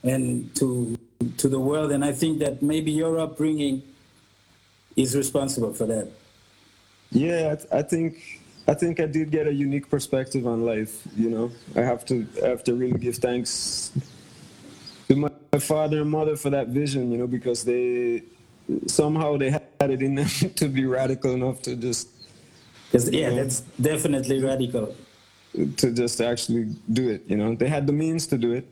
and 0.04 0.56
to, 0.56 0.96
to 1.38 1.48
the 1.48 1.58
world. 1.58 1.90
And 1.90 2.04
I 2.04 2.12
think 2.12 2.38
that 2.40 2.62
maybe 2.62 2.92
your 2.92 3.18
upbringing 3.18 3.82
is 4.94 5.16
responsible 5.16 5.72
for 5.72 5.86
that. 5.86 6.08
Yeah, 7.10 7.56
I, 7.72 7.78
I 7.78 7.82
think 7.82 8.40
I 8.68 8.74
think 8.74 9.00
I 9.00 9.06
did 9.06 9.30
get 9.30 9.46
a 9.46 9.52
unique 9.52 9.90
perspective 9.90 10.46
on 10.46 10.64
life. 10.64 11.02
You 11.16 11.28
know, 11.28 11.50
I 11.76 11.80
have 11.80 12.06
to 12.06 12.26
I 12.42 12.48
have 12.48 12.64
to 12.64 12.74
really 12.74 12.98
give 12.98 13.16
thanks 13.16 13.92
to 15.12 15.20
my, 15.20 15.58
father 15.58 16.00
and 16.00 16.10
mother 16.10 16.36
for 16.36 16.50
that 16.50 16.68
vision. 16.68 17.12
You 17.12 17.18
know, 17.18 17.26
because 17.26 17.64
they 17.64 18.22
somehow 18.86 19.36
they 19.36 19.50
had 19.50 19.62
it 19.80 20.02
in 20.02 20.14
them 20.14 20.28
to 20.56 20.68
be 20.68 20.84
radical 20.86 21.32
enough 21.32 21.62
to 21.62 21.76
just. 21.76 22.08
Yeah, 22.92 23.30
know, 23.30 23.36
that's 23.36 23.60
definitely 23.80 24.42
radical. 24.42 24.94
To 25.54 25.92
just 25.92 26.20
actually 26.20 26.74
do 26.92 27.10
it, 27.10 27.24
you 27.26 27.36
know, 27.36 27.54
they 27.54 27.68
had 27.68 27.86
the 27.86 27.92
means 27.92 28.26
to 28.28 28.38
do 28.38 28.52
it, 28.52 28.66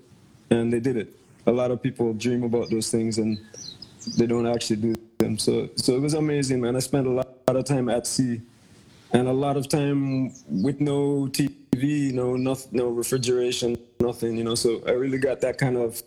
and 0.50 0.72
they 0.72 0.80
did 0.80 0.96
it. 0.96 1.14
A 1.46 1.52
lot 1.52 1.70
of 1.70 1.82
people 1.82 2.12
dream 2.14 2.42
about 2.42 2.70
those 2.70 2.90
things 2.90 3.18
and 3.18 3.38
they 4.16 4.26
don't 4.26 4.46
actually 4.46 4.76
do 4.76 4.94
them. 5.18 5.38
So, 5.38 5.68
so 5.76 5.94
it 5.94 6.00
was 6.00 6.14
amazing, 6.14 6.60
man. 6.60 6.76
I 6.76 6.78
spent 6.78 7.06
a 7.06 7.10
lot 7.10 7.28
of 7.48 7.64
time 7.64 7.88
at 7.88 8.06
sea 8.06 8.40
and 9.12 9.28
a 9.28 9.32
lot 9.32 9.56
of 9.56 9.68
time 9.68 10.32
with 10.48 10.80
no 10.80 11.28
TV, 11.32 12.12
no 12.12 12.36
nothing, 12.36 12.70
no 12.72 12.88
refrigeration, 12.88 13.76
nothing. 13.98 14.36
You 14.36 14.44
know, 14.44 14.54
so 14.54 14.82
I 14.86 14.92
really 14.92 15.18
got 15.18 15.40
that 15.40 15.58
kind 15.58 15.76
of 15.76 16.02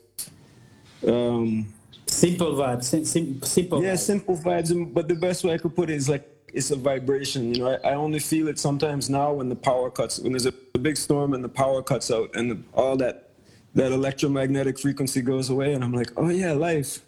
um, 1.07 1.65
simple 2.07 2.55
vibes. 2.55 2.85
Sim, 2.85 3.39
simple. 3.43 3.81
Yeah, 3.81 3.93
vibes. 3.93 3.99
simple 3.99 4.37
vibes. 4.37 4.93
But 4.93 5.07
the 5.07 5.15
best 5.15 5.43
way 5.43 5.53
I 5.53 5.57
could 5.57 5.75
put 5.75 5.89
it 5.89 5.95
is 5.95 6.09
like 6.09 6.27
it's 6.53 6.71
a 6.71 6.75
vibration. 6.75 7.53
You 7.53 7.61
know, 7.61 7.79
I, 7.83 7.91
I 7.91 7.95
only 7.95 8.19
feel 8.19 8.47
it 8.47 8.59
sometimes 8.59 9.09
now 9.09 9.33
when 9.33 9.49
the 9.49 9.55
power 9.55 9.89
cuts, 9.89 10.19
when 10.19 10.31
there's 10.31 10.45
a, 10.45 10.53
a 10.75 10.79
big 10.79 10.97
storm 10.97 11.33
and 11.33 11.43
the 11.43 11.49
power 11.49 11.81
cuts 11.81 12.11
out, 12.11 12.29
and 12.35 12.51
the, 12.51 12.57
all 12.73 12.95
that 12.97 13.29
that 13.75 13.91
electromagnetic 13.91 14.79
frequency 14.79 15.21
goes 15.21 15.49
away, 15.49 15.73
and 15.73 15.83
I'm 15.83 15.93
like, 15.93 16.11
oh 16.17 16.29
yeah, 16.29 16.53
life. 16.53 17.01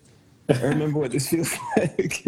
I 0.49 0.61
remember 0.65 0.99
what 0.99 1.11
this 1.11 1.29
feels 1.31 1.53
like. 1.77 2.23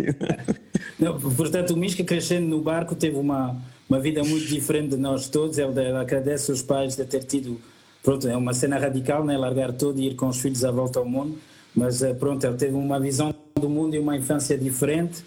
Não, 0.99 1.19
portanto, 1.19 1.71
o 1.71 1.77
Mishka 1.77 2.03
crescendo 2.03 2.47
no 2.47 2.61
barco 2.61 2.95
teve 2.95 3.15
uma, 3.15 3.55
uma 3.87 3.99
vida 3.99 4.23
muito 4.23 4.45
diferente 4.45 4.89
de 4.89 4.97
nós 4.97 5.29
todos. 5.29 5.57
Ele, 5.57 5.79
ele 5.79 5.97
agradece 5.97 6.49
aos 6.51 6.61
pais 6.61 6.95
de 6.95 7.05
ter 7.05 7.23
tido. 7.23 7.59
Pronto, 8.01 8.27
é 8.27 8.35
uma 8.35 8.53
cena 8.53 8.79
radical, 8.79 9.23
né? 9.23 9.37
largar 9.37 9.73
tudo 9.73 9.99
e 9.99 10.07
ir 10.07 10.15
com 10.15 10.27
os 10.27 10.39
filhos 10.39 10.63
à 10.63 10.71
volta 10.71 10.97
ao 10.99 11.05
mundo. 11.05 11.37
Mas 11.77 12.01
eh, 12.01 12.11
pronto, 12.11 12.43
ele 12.43 12.57
teve 12.57 12.73
uma 12.73 12.99
visão 12.99 13.33
do 13.53 13.69
mundo 13.69 13.95
e 13.95 13.99
uma 13.99 14.17
infância 14.17 14.57
diferente 14.57 15.23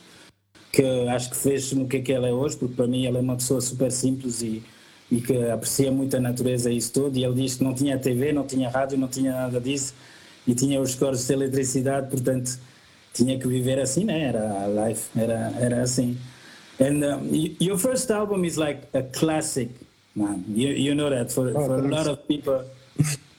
que 0.72 0.82
acho 1.08 1.30
que 1.30 1.36
fez 1.36 1.72
no 1.72 1.86
que 1.86 1.98
é 1.98 2.00
que 2.00 2.12
ele 2.12 2.26
é 2.28 2.32
hoje, 2.32 2.56
porque 2.56 2.74
para 2.74 2.88
mim 2.88 3.06
ele 3.06 3.18
é 3.18 3.20
uma 3.20 3.36
pessoa 3.36 3.60
super 3.60 3.90
simples 3.92 4.42
e, 4.42 4.60
e 5.10 5.20
que 5.20 5.48
aprecia 5.48 5.92
muito 5.92 6.16
a 6.16 6.20
natureza 6.20 6.70
e 6.70 6.76
isso 6.76 6.92
tudo. 6.92 7.16
E 7.16 7.24
ele 7.24 7.34
disse 7.34 7.58
que 7.58 7.64
não 7.64 7.72
tinha 7.72 7.96
TV, 7.96 8.32
não 8.32 8.44
tinha 8.44 8.68
rádio, 8.68 8.98
não 8.98 9.06
tinha 9.06 9.32
nada 9.32 9.60
disso 9.60 9.94
e 10.44 10.52
tinha 10.52 10.80
os 10.80 10.96
cores 10.96 11.24
de 11.24 11.32
eletricidade, 11.32 12.10
portanto 12.10 12.58
tinha 13.14 13.38
que 13.38 13.46
viver 13.46 13.78
assim, 13.78 14.04
né? 14.04 14.24
Era 14.24 14.64
a 14.64 14.88
life, 14.88 15.08
era, 15.16 15.52
era 15.60 15.82
assim. 15.82 16.18
And 16.80 17.04
um, 17.04 17.54
your 17.60 17.78
first 17.78 18.10
album 18.10 18.44
is 18.44 18.56
like 18.56 18.88
a 18.92 19.02
classic, 19.02 19.70
man. 20.16 20.42
You, 20.48 20.70
you 20.70 20.94
know 20.96 21.10
that 21.10 21.32
for, 21.32 21.48
oh, 21.48 21.66
for 21.66 21.78
a 21.78 21.88
lot 21.88 22.08
of 22.08 22.26
people. 22.26 22.64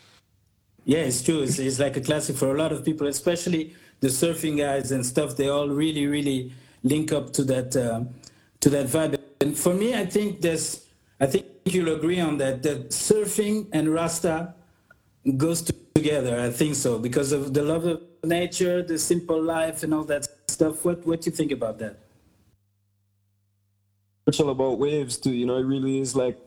yeah, 0.86 1.00
it's 1.00 1.22
true. 1.22 1.42
It's, 1.44 1.60
it's 1.60 1.80
like 1.80 1.98
a 1.98 2.02
classic 2.02 2.36
for 2.36 2.56
a 2.56 2.58
lot 2.58 2.72
of 2.72 2.84
people, 2.84 3.08
especially 3.08 3.76
the 4.00 4.08
surfing 4.08 4.58
guys 4.58 4.92
and 4.92 5.06
stuff. 5.06 5.36
They 5.36 5.48
all 5.50 5.70
really, 5.70 6.08
really 6.08 6.54
link 6.84 7.12
up 7.12 7.32
to 7.34 7.44
that 7.46 7.76
uh, 7.76 8.04
to 8.62 8.70
that 8.70 8.88
vibe. 8.88 9.20
And 9.42 9.58
for 9.58 9.74
me, 9.74 9.94
I 9.96 10.06
think 10.06 10.42
there's, 10.42 10.86
I 11.20 11.28
think 11.28 11.46
you'll 11.66 11.96
agree 11.96 12.20
on 12.20 12.38
that. 12.40 12.64
That 12.64 12.90
surfing 12.90 13.68
and 13.74 13.94
Rasta 13.94 14.54
goes 15.38 15.62
together. 15.96 16.40
I 16.40 16.50
think 16.50 16.76
so 16.76 16.98
because 16.98 17.32
of 17.32 17.54
the 17.54 17.62
love 17.62 17.86
of 17.86 18.02
nature, 18.24 18.82
the 18.82 18.98
simple 18.98 19.42
life, 19.42 19.84
and 19.84 19.94
all 19.94 20.04
that 20.06 20.28
stuff. 20.48 20.84
What 20.84 21.06
what 21.06 21.22
do 21.22 21.30
you 21.30 21.36
think 21.36 21.52
about 21.52 21.78
that? 21.80 21.98
It's 24.28 24.40
all 24.40 24.50
about 24.50 24.80
waves 24.80 25.18
too. 25.18 25.34
You 25.34 25.46
know, 25.46 25.58
it 25.58 25.64
really 25.66 26.00
is 26.00 26.16
like 26.16 26.40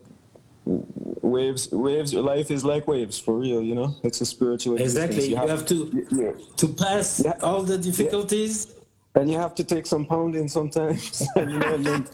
waves. 1.34 1.62
Waves. 1.72 2.14
Life 2.14 2.50
is 2.50 2.64
like 2.64 2.84
waves 2.94 3.18
for 3.18 3.34
real. 3.44 3.62
You 3.62 3.74
know, 3.74 3.88
it's 4.02 4.20
a 4.20 4.26
spiritual. 4.26 4.76
Exactly. 4.76 5.28
You, 5.30 5.36
have, 5.36 5.50
have, 5.50 5.66
to 5.66 5.76
yeah. 6.10 6.32
to 6.56 6.66
pass 6.68 7.22
yeah. 7.24 7.48
all 7.48 7.62
the 7.62 7.78
difficulties. 7.78 8.54
Yeah. 8.66 8.80
And 9.16 9.30
you 9.30 9.38
have 9.38 9.54
to 9.60 9.64
take 9.64 9.86
some 9.86 10.04
pounding 10.06 10.48
sometimes, 10.48 11.22
and, 11.36 11.52
you 11.52 11.58
know, 11.60 11.74
and 11.74 11.84
then, 11.86 12.06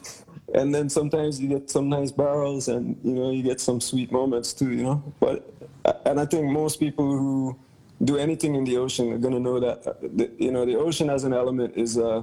and 0.53 0.75
then 0.75 0.91
sometimes 0.91 1.41
you 1.41 1.49
get 1.49 1.71
some 1.71 1.89
nice 1.89 2.13
barrels, 2.13 2.69
and 2.69 2.83
you 3.03 3.15
know 3.15 3.31
you 3.31 3.43
get 3.43 3.59
some 3.59 3.81
sweet 3.81 4.13
moments 4.13 4.53
too. 4.53 4.71
You 4.73 4.85
know, 4.89 5.15
but 5.19 5.37
and 6.05 6.21
I 6.21 6.27
think 6.27 6.45
most 6.51 6.79
people 6.79 7.09
who 7.11 7.59
do 8.05 8.17
anything 8.17 8.55
in 8.55 8.65
the 8.65 8.77
ocean 8.77 9.13
are 9.13 9.19
going 9.19 9.35
to 9.35 9.41
know 9.41 9.61
that 9.61 9.87
uh, 9.87 9.95
the, 10.03 10.31
you 10.39 10.51
know 10.51 10.65
the 10.67 10.77
ocean 10.77 11.09
as 11.09 11.25
an 11.25 11.33
element 11.33 11.75
is 11.77 11.97
uh, 11.97 12.23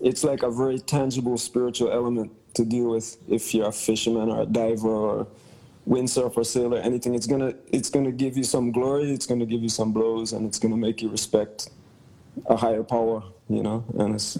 it's 0.00 0.24
like 0.24 0.42
a 0.42 0.50
very 0.50 0.78
tangible 0.78 1.36
spiritual 1.36 1.92
element 1.92 2.32
to 2.54 2.64
deal 2.64 2.90
with 2.90 3.16
if 3.28 3.54
you're 3.54 3.68
a 3.68 3.72
fisherman 3.72 4.30
or 4.30 4.42
a 4.42 4.46
diver 4.46 4.88
or 4.88 5.26
windsurfer 5.86 6.44
sailor 6.44 6.78
anything 6.78 7.14
it's 7.14 7.26
gonna 7.26 7.52
it's 7.72 7.90
gonna 7.90 8.12
give 8.12 8.36
you 8.36 8.44
some 8.44 8.70
glory 8.70 9.12
it's 9.12 9.26
gonna 9.26 9.46
give 9.46 9.62
you 9.62 9.68
some 9.68 9.92
blows 9.92 10.32
and 10.32 10.46
it's 10.46 10.58
gonna 10.58 10.76
make 10.76 11.02
you 11.02 11.10
respect 11.10 11.70
a 12.48 12.56
higher 12.56 12.82
power 12.82 13.22
you 13.48 13.62
know 13.62 13.84
and 13.98 14.14
it's 14.14 14.38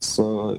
so 0.00 0.58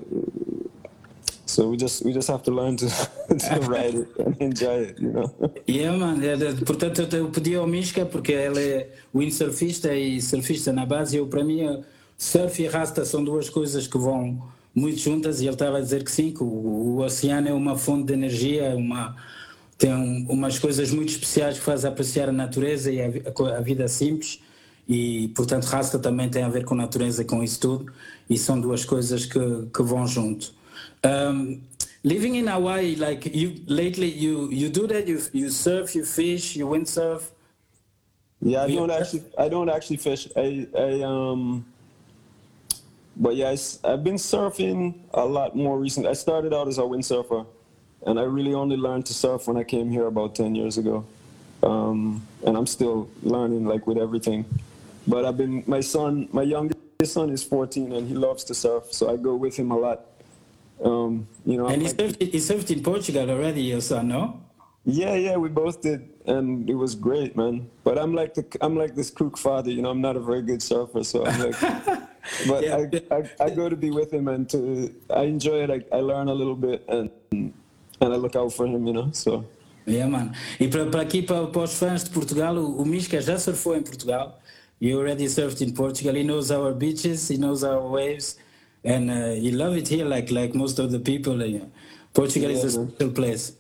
so 1.48 1.70
we 1.70 1.78
just 1.78 2.04
we 2.04 2.12
just 2.12 2.28
have 2.28 2.44
to 2.44 2.52
learn 2.52 2.76
to, 2.76 2.88
to 3.30 3.60
ride 3.62 3.96
it 3.96 4.10
and 4.20 4.36
enjoy 4.42 4.92
it, 4.92 5.00
you 5.00 5.12
know. 5.12 5.34
Yeah, 5.66 5.96
man. 5.96 6.20
Portanto, 6.66 7.08
eu 7.16 7.30
pedi 7.30 7.56
ao 7.56 7.66
Mishka 7.66 8.06
porque 8.06 8.34
ele 8.34 8.60
é 8.60 8.90
windsurfista 9.16 9.96
e 9.96 10.22
surfista 10.22 10.74
na 10.74 10.86
base. 10.86 11.16
Eu 11.16 11.28
para 11.28 11.46
mim 11.46 11.84
surf 12.18 12.62
e 12.62 12.68
rasta 12.68 13.06
são 13.06 13.24
duas 13.24 13.50
coisas 13.50 13.88
que 13.88 13.98
vão 13.98 14.44
muito 14.76 15.00
juntas 15.00 15.40
e 15.40 15.46
ele 15.46 15.54
estava 15.54 15.78
a 15.78 15.82
dizer 15.82 16.04
que 16.04 16.12
sim, 16.12 16.32
que 16.32 16.44
o, 16.44 16.48
o 16.48 16.98
oceano 17.00 17.48
é 17.48 17.54
uma 17.54 17.78
fonte 17.78 18.08
de 18.08 18.14
energia, 18.14 18.76
uma 18.76 19.16
tem 19.78 19.94
um, 19.94 20.26
umas 20.30 20.58
coisas 20.58 20.92
muito 20.92 21.10
especiais 21.10 21.58
que 21.60 21.64
faz 21.64 21.86
apreciar 21.86 22.30
a 22.30 22.32
natureza 22.32 22.92
e 22.92 23.00
a, 23.02 23.62
vida 23.62 23.88
simples 23.88 24.40
e 24.88 25.28
portanto 25.36 25.66
rasta 25.66 26.00
também 26.00 26.30
tem 26.30 26.44
a 26.44 26.50
ver 26.50 26.66
com 26.66 26.74
natureza 26.74 27.24
com 27.24 27.44
isso 27.44 27.60
tudo 27.60 27.94
e 28.30 28.38
são 28.38 28.60
duas 28.60 28.86
coisas 28.86 29.26
que, 29.26 29.40
que 29.74 29.84
vão 29.84 30.08
junto 30.08 30.56
um, 31.04 31.62
living 32.04 32.36
in 32.36 32.48
Hawaii, 32.48 32.96
like 32.96 33.26
you 33.36 33.56
lately, 33.68 34.08
you 34.08 34.50
you 34.52 34.70
do 34.70 34.88
that. 34.88 35.08
You 35.08 35.22
you 35.34 35.50
surf, 35.50 35.96
you 35.96 36.06
fish, 36.06 36.56
you 36.56 36.68
windsurf. 36.68 37.32
Yeah, 38.42 38.64
I 38.64 38.72
don't 38.72 38.92
actually. 38.92 39.24
I 39.38 39.50
don't 39.50 39.70
actually 39.70 39.98
fish. 39.98 40.28
I 40.36 40.68
I 40.76 41.02
um. 41.04 41.66
But 43.16 43.36
yeah, 43.36 43.50
I, 43.50 43.90
have 43.90 44.04
been 44.04 44.16
surfing 44.16 44.94
a 45.12 45.26
lot 45.26 45.56
more 45.56 45.80
recently. 45.80 46.10
I 46.10 46.14
started 46.14 46.54
out 46.54 46.68
as 46.68 46.78
a 46.78 46.82
windsurfer, 46.82 47.48
and 48.08 48.20
I 48.20 48.24
really 48.24 48.54
only 48.54 48.78
learned 48.78 49.06
to 49.08 49.14
surf 49.14 49.48
when 49.48 49.58
I 49.58 49.64
came 49.64 49.92
here 49.92 50.08
about 50.08 50.34
ten 50.34 50.56
years 50.56 50.78
ago. 50.80 51.06
Um, 51.62 52.26
and 52.46 52.58
I'm 52.58 52.68
still 52.68 53.10
learning, 53.22 53.66
like 53.66 53.86
with 53.86 53.98
everything. 53.98 54.46
But 55.08 55.26
I've 55.26 55.38
been. 55.38 55.64
My 55.68 55.82
son, 55.82 56.28
my 56.32 56.44
youngest 56.44 56.80
son, 57.04 57.30
is 57.30 57.44
14, 57.44 57.94
and 57.94 58.08
he 58.08 58.16
loves 58.16 58.44
to 58.46 58.54
surf, 58.54 58.86
so 58.92 59.14
I 59.14 59.18
go 59.18 59.36
with 59.36 59.56
him 59.56 59.72
a 59.72 59.78
lot 59.78 60.00
um, 60.84 61.28
you 61.46 61.58
know, 61.58 61.68
and 61.68 61.82
he 61.82 61.88
served, 61.88 62.22
he 62.22 62.40
served 62.40 62.72
in 62.72 62.84
Portugal 62.84 63.30
already, 63.30 63.62
your 63.62 63.82
son, 63.82 64.10
no? 64.10 64.42
Yeah, 64.86 65.16
yeah, 65.16 65.36
we 65.36 65.50
both 65.50 65.82
did, 65.82 66.08
and 66.26 66.70
it 66.70 66.76
was 66.76 66.96
great, 66.96 67.36
man. 67.36 67.70
But 67.84 67.98
I'm 67.98 68.14
like 68.14 68.34
the 68.36 68.46
I'm 68.62 68.78
like 68.78 68.96
this 68.96 69.10
kook 69.10 69.38
father, 69.38 69.70
you 69.70 69.82
know. 69.82 69.90
I'm 69.90 70.00
not 70.00 70.16
a 70.16 70.20
very 70.20 70.42
good 70.42 70.62
surfer, 70.62 71.04
so 71.04 71.26
I'm 71.26 71.40
like, 71.42 71.60
but 72.48 72.64
yeah. 72.64 72.86
I, 73.12 73.16
I, 73.16 73.46
I 73.46 73.50
go 73.50 73.68
to 73.68 73.76
be 73.76 73.92
with 73.92 74.14
him 74.14 74.30
and 74.30 74.50
to 74.52 74.94
I 75.10 75.24
enjoy 75.24 75.64
it. 75.64 75.72
I, 75.72 75.98
I 75.98 76.00
learn 76.00 76.30
a 76.30 76.34
little 76.34 76.56
bit 76.56 76.86
and 76.88 77.10
and 78.02 78.14
I 78.14 78.18
look 78.18 78.36
out 78.36 78.54
for 78.54 78.66
him, 78.66 78.86
you 78.88 78.94
know. 78.94 79.10
So. 79.12 79.46
Yeah, 79.86 80.08
man. 80.08 80.34
E 80.60 80.68
para, 80.68 80.86
para 80.88 81.02
aqui, 81.02 81.22
para, 81.22 81.48
para 81.48 81.62
os 81.64 81.74
fãs 81.74 82.04
de 82.04 82.10
Portugal, 82.10 82.56
o, 82.58 82.82
o 82.82 82.86
Mishka 82.86 83.22
já 83.22 83.38
surfou 83.38 83.76
em 83.76 83.82
Portugal. 83.82 84.40
He 84.80 84.94
already 84.94 85.28
surfed 85.28 85.62
in 85.62 85.74
Portugal. 85.74 86.16
He 86.16 86.24
knows 86.24 86.52
our 86.52 86.74
beaches, 86.74 87.30
he 87.30 87.38
knows 87.38 87.64
our 87.64 87.82
waves 87.90 88.38
and 88.88 89.12
uh, 89.12 89.36
you 89.36 89.52
love 89.52 89.76
it 89.76 89.88
here, 89.88 90.06
like 90.06 90.32
like 90.32 90.56
most 90.56 90.80
of 90.80 90.92
the 90.92 91.00
people. 91.00 91.42
Uh, 91.42 91.66
Portugal 92.14 92.50
yeah, 92.50 92.58
is 92.58 92.76
a 92.76 92.80
man. 92.80 92.92
special 92.92 93.12
place. 93.12 93.54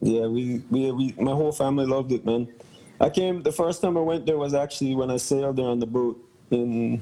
Yeah, 0.00 0.26
we, 0.26 0.62
we 0.70 0.90
we 0.92 1.14
my 1.18 1.32
whole 1.32 1.52
family 1.52 1.86
loved 1.86 2.12
it, 2.12 2.24
man. 2.26 2.48
I 3.00 3.10
came 3.10 3.42
the 3.42 3.52
first 3.52 3.80
time 3.80 3.96
I 3.96 4.00
went 4.00 4.26
there 4.26 4.38
was 4.38 4.54
actually 4.54 4.94
when 4.94 5.10
I 5.10 5.18
sailed 5.18 5.56
there 5.56 5.68
on 5.68 5.78
the 5.78 5.86
boat 5.86 6.18
in. 6.50 7.00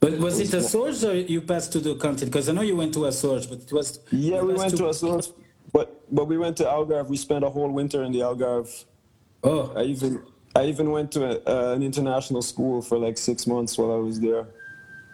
But 0.00 0.18
was 0.18 0.38
it 0.38 0.52
Azores 0.52 1.02
or 1.04 1.14
you 1.14 1.40
passed 1.40 1.72
to 1.72 1.80
the 1.80 1.94
continent? 1.94 2.32
Because 2.32 2.48
I 2.48 2.52
know 2.52 2.60
you 2.60 2.76
went 2.76 2.92
to 2.94 3.06
Azores, 3.06 3.46
but 3.46 3.60
it 3.60 3.72
was. 3.72 4.00
Yeah, 4.10 4.42
we 4.42 4.54
went 4.54 4.70
to, 4.72 4.76
to 4.78 4.88
Azores, 4.88 5.32
but 5.74 5.86
but 6.10 6.26
we 6.26 6.38
went 6.38 6.56
to 6.56 6.64
Algarve. 6.64 7.08
We 7.08 7.18
spent 7.18 7.44
a 7.44 7.50
whole 7.50 7.70
winter 7.80 8.04
in 8.04 8.12
the 8.12 8.20
Algarve. 8.20 8.72
Oh. 9.42 9.72
I 9.76 9.82
even 9.82 10.22
I 10.54 10.66
even 10.66 10.90
went 10.90 11.10
to 11.12 11.20
a, 11.24 11.32
uh, 11.52 11.74
an 11.74 11.82
international 11.82 12.40
school 12.40 12.80
for 12.80 12.96
like 12.96 13.18
six 13.18 13.46
months 13.46 13.76
while 13.76 13.92
I 13.92 14.00
was 14.08 14.20
there. 14.20 14.46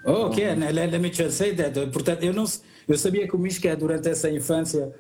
Oh, 0.05 0.27
ok, 0.27 0.51
um, 0.51 0.61
let, 0.61 0.91
let 0.93 1.01
me 1.01 1.11
translate 1.11 1.57
that. 1.57 1.75
Portanto, 1.93 2.23
eu, 2.25 2.33
não, 2.33 2.45
eu 2.89 2.97
sabia 2.97 3.27
que 3.27 3.35
o 3.35 3.39
Mishka, 3.39 3.75
durante 3.77 4.09
essa 4.09 4.31
infância, 4.31 4.95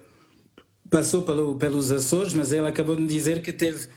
passou 0.90 1.22
pelo, 1.22 1.56
pelos 1.56 1.90
Açores, 1.90 2.34
mas 2.34 2.52
ele 2.52 2.66
acabou 2.66 2.96
de 2.96 3.02
me 3.02 3.08
dizer 3.08 3.40
que 3.42 3.52
teve 3.52 3.88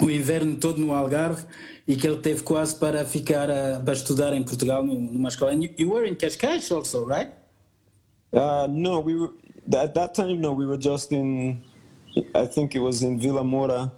o 0.00 0.10
inverno 0.10 0.56
todo 0.56 0.78
no 0.78 0.92
Algarve 0.92 1.44
e 1.86 1.96
que 1.96 2.06
ele 2.06 2.18
teve 2.18 2.42
quase 2.42 2.74
para 2.76 3.04
ficar 3.04 3.50
a, 3.50 3.80
para 3.80 3.94
estudar 3.94 4.32
em 4.32 4.42
Portugal 4.42 4.84
numa 4.84 5.28
escola. 5.28 5.52
And 5.52 5.62
you, 5.62 5.70
you 5.76 5.90
were 5.90 6.08
in 6.08 6.14
Cascais 6.14 6.70
also, 6.70 7.04
right? 7.04 7.32
Uh, 8.32 8.66
no, 8.68 9.00
we 9.00 9.14
were 9.14 9.32
at 9.74 9.94
that 9.94 10.14
time. 10.14 10.40
No, 10.40 10.52
we 10.52 10.66
were 10.66 10.76
just 10.76 11.12
in. 11.12 11.62
I 12.34 12.46
think 12.46 12.74
it 12.74 12.80
was 12.80 13.02
in 13.02 13.20
Vilamoura. 13.20 13.90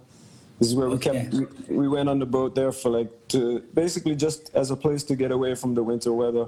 This 0.59 0.69
is 0.69 0.75
where 0.75 0.89
we 0.89 0.97
kept. 0.97 1.33
We, 1.33 1.75
we 1.75 1.87
went 1.87 2.07
on 2.09 2.19
the 2.19 2.25
boat 2.25 2.53
there 2.55 2.71
for 2.71 2.89
like 2.89 3.09
to 3.29 3.61
basically 3.73 4.15
just 4.15 4.53
as 4.53 4.69
a 4.71 4.75
place 4.75 5.03
to 5.05 5.15
get 5.15 5.31
away 5.31 5.55
from 5.55 5.73
the 5.73 5.83
winter 5.83 6.13
weather, 6.13 6.45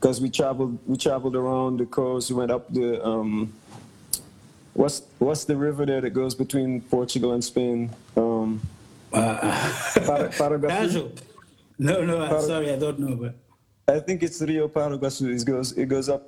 because 0.00 0.20
we 0.20 0.30
traveled. 0.30 0.78
We 0.86 0.96
traveled 0.96 1.36
around 1.36 1.78
the 1.78 1.86
coast. 1.86 2.30
We 2.30 2.36
went 2.36 2.50
up 2.50 2.72
the. 2.72 3.04
Um, 3.04 3.52
what's 4.74 5.02
what's 5.18 5.44
the 5.44 5.56
river 5.56 5.84
there 5.84 6.00
that 6.00 6.10
goes 6.10 6.34
between 6.34 6.80
Portugal 6.82 7.32
and 7.32 7.44
Spain? 7.44 7.90
Um, 8.16 8.60
uh, 9.12 9.72
No, 11.78 12.04
no, 12.04 12.22
I'm 12.22 12.42
sorry, 12.42 12.72
I 12.72 12.76
don't 12.76 12.98
know. 12.98 13.14
But 13.14 13.34
I 13.94 14.00
think 14.00 14.22
it's 14.22 14.40
Rio 14.40 14.68
Paraguaçu. 14.68 15.28
It 15.28 15.44
goes 15.44 15.72
it 15.72 15.86
goes 15.86 16.08
up 16.08 16.22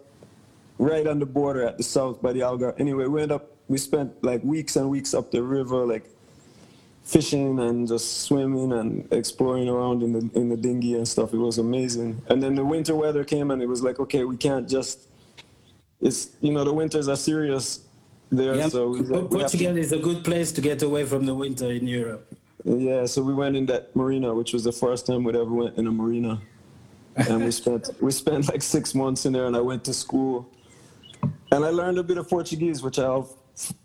right 0.81 1.07
on 1.07 1.19
the 1.19 1.27
border 1.27 1.63
at 1.63 1.77
the 1.77 1.83
south 1.83 2.23
by 2.23 2.33
the 2.33 2.41
Algarve. 2.41 2.81
Anyway, 2.81 3.07
we 3.07 3.23
end 3.23 3.33
up 3.33 3.55
we 3.69 3.79
spent 3.79 4.11
like 4.25 4.43
weeks 4.43 4.77
and 4.77 4.89
weeks 4.89 5.15
up 5.15 5.31
the 5.31 5.43
river, 5.43 5.87
like 5.87 6.05
fishing 7.05 7.61
and 7.61 7.87
just 7.87 8.23
swimming 8.23 8.73
and 8.73 9.07
exploring 9.13 9.69
around 9.69 10.03
in 10.03 10.13
the 10.13 10.31
in 10.35 10.49
the 10.49 10.57
dinghy 10.57 10.95
and 10.95 11.07
stuff. 11.07 11.35
It 11.35 11.39
was 11.39 11.59
amazing. 11.59 12.23
And 12.29 12.43
then 12.43 12.55
the 12.55 12.65
winter 12.65 12.97
weather 12.97 13.25
came 13.25 13.51
and 13.51 13.63
it 13.63 13.69
was 13.69 13.83
like, 13.83 14.01
okay, 14.01 14.25
we 14.25 14.37
can't 14.37 14.69
just. 14.69 15.01
It's 16.01 16.31
you 16.41 16.53
know 16.53 16.65
the 16.65 16.73
winters 16.73 17.09
are 17.09 17.17
serious 17.17 17.81
there. 18.31 18.57
Yeah, 18.57 18.69
so 18.69 18.89
we, 18.89 19.03
Portugal 19.03 19.77
is 19.77 19.93
a 19.93 19.99
good 19.99 20.25
place 20.25 20.51
to 20.53 20.63
get 20.63 20.83
away 20.83 21.05
from 21.05 21.27
the 21.27 21.35
winter 21.35 21.71
in 21.71 21.87
Europe. 21.87 22.35
Yeah, 22.65 23.05
so 23.05 23.23
we 23.23 23.35
went 23.35 23.55
in 23.55 23.67
that 23.67 23.95
marina, 23.95 24.35
which 24.35 24.53
was 24.55 24.65
the 24.65 24.73
first 24.73 25.07
time 25.07 25.25
we'd 25.25 25.37
ever 25.37 25.51
went 25.51 25.77
in 25.77 25.87
a 25.87 25.91
marina, 25.91 26.41
and 27.17 27.45
we 27.45 27.51
spent 27.61 27.91
we 28.01 28.11
spent 28.13 28.49
like 28.49 28.63
six 28.63 28.95
months 28.95 29.27
in 29.27 29.35
there. 29.35 29.45
And 29.45 29.55
I 29.55 29.61
went 29.61 29.85
to 29.85 29.93
school, 29.93 30.49
and 31.23 31.65
I 31.65 31.71
learned 31.71 31.99
a 31.99 32.03
bit 32.03 32.19
of 32.19 32.29
Portuguese, 32.29 32.83
which 32.83 32.99
I 32.99 33.23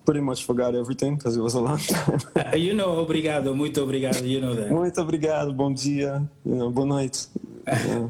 pretty 0.05 0.21
much 0.21 0.45
forgot 0.45 0.75
everything 0.75 1.15
because 1.17 1.35
it 1.35 1.41
was 1.41 1.55
a 1.55 1.59
long 1.59 1.77
time. 1.95 2.19
Uh, 2.35 2.55
you 2.55 2.73
know, 2.73 3.05
obrigado, 3.05 3.55
muito 3.55 3.77
obrigado. 3.81 4.25
You 4.25 4.41
know 4.41 4.55
that. 4.55 4.69
Muito 4.69 5.01
obrigado, 5.01 5.53
bom 5.53 5.73
dia, 5.73 6.29
you 6.45 6.55
know, 6.55 6.69
boa 6.69 6.85
noite. 6.85 7.27
Yeah. 7.67 8.09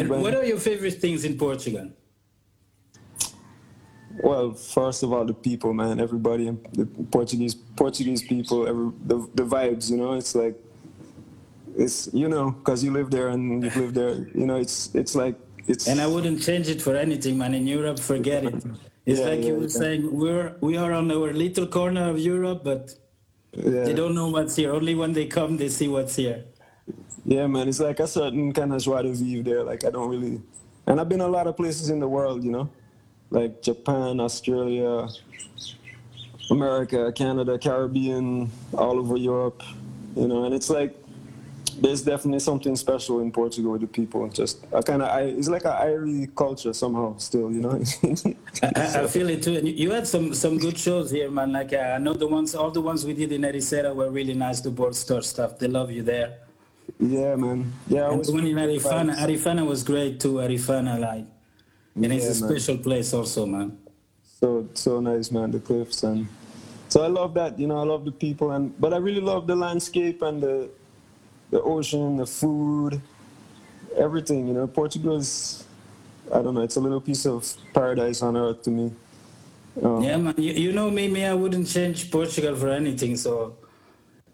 and 0.00 0.08
what 0.08 0.34
are 0.34 0.44
your 0.44 0.58
favorite 0.58 1.00
things 1.00 1.24
in 1.24 1.36
Portugal? 1.36 1.88
Well, 4.22 4.52
first 4.52 5.02
of 5.02 5.12
all, 5.12 5.24
the 5.24 5.34
people, 5.34 5.72
man. 5.72 6.00
Everybody, 6.00 6.50
the 6.72 6.86
Portuguese 7.10 7.54
Portuguese 7.54 8.22
people, 8.22 8.66
every, 8.66 8.90
the 9.04 9.28
the 9.34 9.42
vibes. 9.42 9.90
You 9.90 9.96
know, 9.96 10.12
it's 10.14 10.34
like 10.34 10.54
it's 11.76 12.08
you 12.12 12.28
know 12.28 12.52
because 12.52 12.84
you 12.84 12.92
live 12.92 13.10
there 13.10 13.28
and 13.28 13.62
you've 13.64 13.76
lived 13.76 13.96
there. 13.96 14.14
You 14.34 14.46
know, 14.46 14.56
it's 14.56 14.94
it's 14.94 15.14
like 15.14 15.34
it's. 15.66 15.86
And 15.88 16.00
I 16.00 16.06
wouldn't 16.06 16.42
change 16.42 16.68
it 16.68 16.80
for 16.82 16.96
anything, 16.96 17.38
man. 17.38 17.54
In 17.54 17.66
Europe, 17.66 17.98
forget 17.98 18.44
it. 18.44 18.54
It's 19.06 19.20
yeah, 19.20 19.26
like 19.26 19.40
yeah, 19.40 19.46
you 19.46 19.54
were 19.56 19.62
yeah. 19.62 19.80
saying, 19.82 20.00
we're 20.10 20.56
we 20.60 20.76
are 20.76 20.92
on 20.92 21.10
our 21.10 21.32
little 21.32 21.66
corner 21.66 22.08
of 22.08 22.18
Europe, 22.18 22.62
but 22.64 22.94
they 23.52 23.94
don't 23.94 24.14
know 24.14 24.28
what's 24.28 24.56
here. 24.56 24.72
Only 24.72 24.94
when 24.94 25.12
they 25.12 25.26
come, 25.26 25.56
they 25.56 25.68
see 25.68 25.88
what's 25.88 26.16
here. 26.16 26.44
Yeah, 27.24 27.46
man. 27.46 27.68
It's 27.68 27.80
like 27.80 28.00
a 28.00 28.06
certain 28.06 28.52
kind 28.52 28.72
of 28.72 28.82
joie 28.82 29.02
de 29.02 29.12
vivre 29.12 29.42
there. 29.42 29.62
Like 29.62 29.84
I 29.84 29.90
don't 29.90 30.08
really, 30.08 30.40
and 30.86 31.00
I've 31.00 31.08
been 31.08 31.20
a 31.20 31.28
lot 31.28 31.46
of 31.46 31.56
places 31.56 31.90
in 31.90 31.98
the 32.00 32.08
world. 32.08 32.42
You 32.44 32.52
know 32.52 32.70
like 33.34 33.62
Japan, 33.62 34.20
Australia, 34.20 35.08
America, 36.50 37.12
Canada, 37.12 37.58
Caribbean, 37.58 38.50
all 38.72 38.98
over 38.98 39.16
Europe, 39.16 39.62
you 40.16 40.28
know, 40.28 40.44
and 40.44 40.54
it's 40.54 40.70
like 40.70 40.94
there's 41.84 42.00
definitely 42.00 42.40
something 42.40 42.74
special 42.76 43.20
in 43.20 43.30
Portugal 43.30 43.72
with 43.72 43.82
the 43.82 43.86
people. 43.86 44.26
Just 44.28 44.64
a 44.72 44.82
kind 44.82 45.02
of, 45.02 45.38
it's 45.38 45.48
like 45.48 45.66
an 45.66 45.72
Irish 45.72 46.28
culture 46.34 46.72
somehow 46.72 47.18
still, 47.18 47.52
you 47.52 47.60
know. 47.60 47.72
I, 48.62 49.02
I, 49.02 49.06
feel 49.06 49.28
it 49.28 49.42
too. 49.42 49.56
And 49.56 49.68
you 49.68 49.90
had 49.90 50.06
some 50.06 50.32
some 50.32 50.56
good 50.56 50.78
shows 50.78 51.10
here, 51.10 51.30
man. 51.30 51.52
Like 51.52 51.74
uh, 51.74 51.96
I 51.96 51.98
know 51.98 52.14
the 52.14 52.26
ones, 52.26 52.54
all 52.54 52.70
the 52.70 52.80
ones 52.80 53.04
we 53.04 53.12
did 53.12 53.32
in 53.32 53.42
Ericeira 53.42 53.94
were 53.94 54.10
really 54.10 54.32
nice. 54.32 54.62
The 54.62 54.70
board 54.70 54.94
store 54.94 55.20
stuff, 55.20 55.58
they 55.58 55.68
love 55.68 55.90
you 55.90 56.02
there. 56.02 56.38
Yeah, 56.98 57.36
man. 57.36 57.70
Yeah. 57.86 58.10
And 58.10 58.24
the 58.24 58.32
one 58.32 58.46
in 58.46 58.56
Arifana, 58.56 59.14
Arifana 59.16 59.66
was 59.66 59.82
great 59.82 60.20
too. 60.20 60.34
Arifana, 60.34 60.98
like 60.98 61.26
and 61.96 62.12
it's 62.12 62.26
a 62.26 62.34
special 62.34 62.78
place 62.78 63.12
also, 63.12 63.44
man. 63.44 63.76
So 64.40 64.68
so 64.72 65.00
nice, 65.00 65.30
man. 65.30 65.50
The 65.50 65.60
cliffs 65.60 66.02
and 66.02 66.28
so 66.88 67.02
I 67.02 67.08
love 67.08 67.34
that. 67.34 67.58
You 67.58 67.66
know, 67.66 67.78
I 67.78 67.84
love 67.84 68.06
the 68.06 68.12
people 68.12 68.52
and 68.52 68.72
but 68.80 68.94
I 68.94 68.96
really 68.96 69.20
love 69.20 69.46
the 69.46 69.56
landscape 69.56 70.22
and 70.22 70.42
the 70.42 70.70
the 71.50 71.60
ocean, 71.62 72.16
the 72.16 72.26
food, 72.26 73.00
everything. 73.96 74.48
You 74.48 74.54
know, 74.54 74.66
Portugal 74.66 75.16
is 75.16 75.64
I 76.32 76.42
don't 76.42 76.54
know. 76.54 76.62
It's 76.62 76.76
a 76.76 76.80
little 76.80 77.00
piece 77.00 77.26
of 77.26 77.46
paradise 77.72 78.22
on 78.22 78.36
earth 78.36 78.62
to 78.62 78.70
me. 78.70 78.92
Um, 79.82 80.02
yeah, 80.02 80.16
man. 80.16 80.34
You, 80.36 80.52
you 80.52 80.72
know 80.72 80.90
me, 80.90 81.08
me. 81.08 81.24
I 81.24 81.34
wouldn't 81.34 81.68
change 81.68 82.10
Portugal 82.10 82.56
for 82.56 82.68
anything. 82.70 83.16
So. 83.16 83.56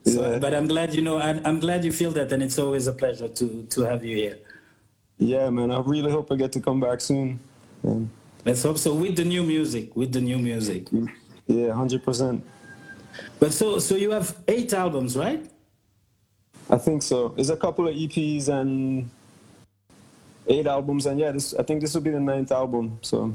So, 0.06 0.30
yeah. 0.30 0.38
but 0.38 0.54
I'm 0.54 0.66
glad 0.66 0.94
you 0.94 1.02
know. 1.02 1.18
I'm, 1.18 1.44
I'm 1.44 1.60
glad 1.60 1.84
you 1.84 1.92
feel 1.92 2.10
that, 2.12 2.32
and 2.32 2.42
it's 2.42 2.58
always 2.58 2.86
a 2.86 2.92
pleasure 2.92 3.28
to 3.28 3.66
to 3.68 3.82
have 3.82 4.02
you 4.02 4.16
here. 4.16 4.38
Yeah, 5.18 5.50
man. 5.50 5.70
I 5.70 5.80
really 5.80 6.10
hope 6.10 6.32
I 6.32 6.36
get 6.36 6.52
to 6.52 6.60
come 6.60 6.80
back 6.80 7.02
soon. 7.02 7.38
Let's 8.46 8.62
hope 8.62 8.78
so. 8.78 8.94
With 8.94 9.16
the 9.16 9.26
new 9.26 9.42
music, 9.42 9.94
with 9.94 10.12
the 10.12 10.20
new 10.22 10.38
music. 10.38 10.88
Yeah, 11.46 11.74
hundred 11.74 12.02
percent. 12.02 12.42
But 13.38 13.52
so, 13.52 13.78
so 13.78 13.96
you 13.96 14.10
have 14.12 14.34
eight 14.48 14.72
albums, 14.72 15.16
right? 15.16 15.44
I 16.70 16.78
think 16.78 17.02
so. 17.02 17.28
There's 17.28 17.50
a 17.50 17.56
couple 17.56 17.88
of 17.88 17.94
EPs 17.94 18.48
and 18.48 19.10
eight 20.46 20.66
albums, 20.66 21.06
and 21.06 21.18
yeah, 21.18 21.32
this 21.32 21.52
I 21.54 21.62
think 21.62 21.80
this 21.80 21.94
will 21.94 22.02
be 22.02 22.10
the 22.10 22.20
ninth 22.20 22.52
album. 22.52 22.98
So. 23.02 23.34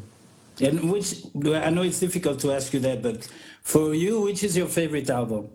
And 0.61 0.89
which 0.89 1.25
I 1.35 1.69
know 1.69 1.81
it's 1.81 1.99
difficult 1.99 2.39
to 2.39 2.53
ask 2.53 2.73
you 2.73 2.79
that, 2.79 3.01
but 3.01 3.27
for 3.61 3.93
you, 3.93 4.21
which 4.21 4.41
is 4.41 4.55
your 4.55 4.67
favorite 4.67 5.09
album? 5.09 5.49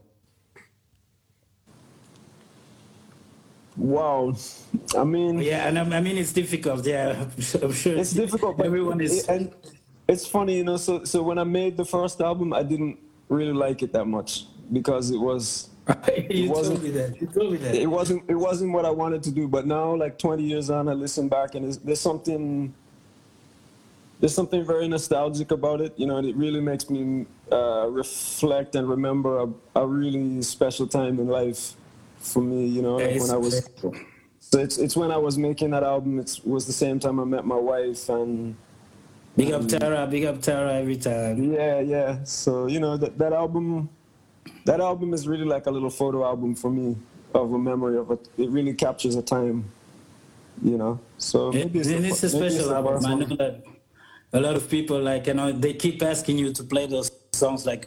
Wow, 3.76 4.34
I 4.94 5.04
mean, 5.04 5.38
yeah, 5.38 5.66
and 5.66 5.78
I 5.78 6.00
mean 6.02 6.18
it's 6.18 6.34
difficult. 6.34 6.84
Yeah, 6.84 7.24
I'm 7.62 7.72
sure 7.72 7.96
it's 7.96 8.12
difficult. 8.12 8.58
But 8.58 8.66
everyone 8.66 9.00
is. 9.00 9.26
And 9.26 9.54
it's 10.06 10.26
funny, 10.26 10.58
you 10.58 10.64
know. 10.64 10.76
So, 10.76 11.04
so 11.04 11.22
when 11.22 11.38
I 11.38 11.44
made 11.44 11.78
the 11.78 11.84
first 11.86 12.20
album, 12.20 12.52
I 12.52 12.62
didn't 12.62 12.98
really 13.30 13.54
like 13.54 13.82
it 13.82 13.92
that 13.94 14.04
much 14.04 14.44
because 14.70 15.10
it 15.10 15.18
was. 15.18 15.70
you 16.30 16.50
it 16.50 16.54
told 16.54 16.82
me 16.82 16.90
that. 16.90 17.20
You 17.20 17.26
told 17.26 17.52
me 17.52 17.58
that. 17.58 17.74
It 17.74 17.86
wasn't. 17.86 18.22
It 18.28 18.34
wasn't 18.34 18.72
what 18.72 18.84
I 18.84 18.90
wanted 18.90 19.22
to 19.24 19.30
do. 19.30 19.48
But 19.48 19.66
now, 19.66 19.94
like 19.94 20.18
20 20.18 20.42
years 20.42 20.70
on, 20.70 20.88
I 20.88 20.92
listen 20.92 21.28
back 21.28 21.54
and 21.54 21.72
there's 21.72 22.00
something. 22.00 22.72
There's 24.20 24.34
something 24.34 24.66
very 24.66 24.86
nostalgic 24.86 25.50
about 25.50 25.80
it, 25.80 25.94
you 25.96 26.06
know, 26.06 26.18
and 26.18 26.28
it 26.28 26.36
really 26.36 26.60
makes 26.60 26.90
me 26.90 27.24
uh, 27.50 27.86
reflect 27.88 28.74
and 28.74 28.86
remember 28.86 29.38
a, 29.40 29.48
a 29.76 29.86
really 29.86 30.42
special 30.42 30.86
time 30.86 31.18
in 31.18 31.26
life 31.26 31.72
for 32.18 32.42
me, 32.42 32.66
you 32.66 32.82
know, 32.82 32.96
like 32.96 33.18
when 33.18 33.30
I 33.30 33.36
was. 33.38 33.66
So 34.40 34.58
it's 34.58 34.76
it's 34.76 34.94
when 34.94 35.10
I 35.10 35.16
was 35.16 35.38
making 35.38 35.70
that 35.70 35.82
album. 35.82 36.18
It 36.18 36.38
was 36.44 36.66
the 36.66 36.72
same 36.72 37.00
time 37.00 37.18
I 37.18 37.24
met 37.24 37.46
my 37.46 37.56
wife 37.56 38.08
and. 38.08 38.56
Big 39.36 39.52
up 39.52 39.66
Tara, 39.68 40.06
big 40.08 40.24
up 40.24 40.42
Tara 40.42 40.74
every 40.74 40.96
time. 40.96 41.52
Yeah, 41.54 41.80
yeah. 41.80 42.18
So 42.24 42.66
you 42.66 42.80
know 42.80 42.96
that 42.96 43.16
that 43.16 43.32
album, 43.32 43.88
that 44.64 44.80
album 44.80 45.14
is 45.14 45.26
really 45.26 45.44
like 45.44 45.66
a 45.66 45.70
little 45.70 45.90
photo 45.90 46.24
album 46.24 46.54
for 46.54 46.70
me 46.70 46.96
of 47.34 47.52
a 47.52 47.58
memory 47.58 47.98
of 47.98 48.10
it. 48.10 48.28
It 48.36 48.50
really 48.50 48.74
captures 48.74 49.14
a 49.16 49.22
time, 49.22 49.70
you 50.62 50.76
know. 50.76 51.00
So 51.18 51.52
maybe 51.52 51.80
it's, 51.80 51.88
a, 51.88 52.04
it's 52.04 52.22
a 52.22 52.28
special 52.28 52.74
album. 52.74 53.06
I 53.06 53.14
know 53.14 53.36
that 53.36 53.64
a 54.32 54.40
lot 54.40 54.56
of 54.56 54.68
people 54.68 55.00
like 55.00 55.26
you 55.26 55.34
know 55.34 55.52
they 55.52 55.74
keep 55.74 56.02
asking 56.02 56.38
you 56.38 56.52
to 56.52 56.62
play 56.62 56.86
those 56.86 57.10
songs. 57.32 57.66
Like 57.66 57.86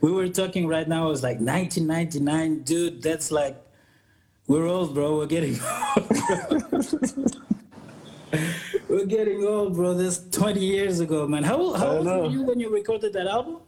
we 0.00 0.12
were 0.12 0.28
talking 0.28 0.66
right 0.66 0.86
now, 0.86 1.06
it 1.06 1.10
was 1.10 1.22
like 1.22 1.38
1999, 1.38 2.62
dude. 2.62 3.02
That's 3.02 3.30
like 3.30 3.56
we're 4.46 4.66
old, 4.66 4.94
bro. 4.94 5.18
We're 5.18 5.26
getting 5.26 5.58
old. 6.00 7.36
We're 8.88 9.06
getting 9.06 9.44
old, 9.44 9.74
bro. 9.74 9.94
This 9.94 10.28
20 10.30 10.60
years 10.60 11.00
ago, 11.00 11.26
man. 11.28 11.44
How, 11.44 11.72
how 11.74 11.98
old 11.98 12.06
were 12.06 12.26
you 12.26 12.42
when 12.42 12.58
you 12.58 12.68
recorded 12.68 13.12
that 13.12 13.26
album? 13.26 13.58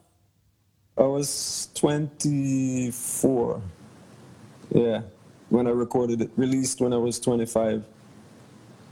I 0.96 1.04
was 1.04 1.68
24. 1.74 3.62
Yeah, 4.74 5.02
when 5.48 5.66
I 5.66 5.70
recorded 5.70 6.20
it. 6.20 6.30
Released 6.36 6.80
when 6.80 6.92
I 6.92 6.98
was 6.98 7.18
25. 7.18 7.84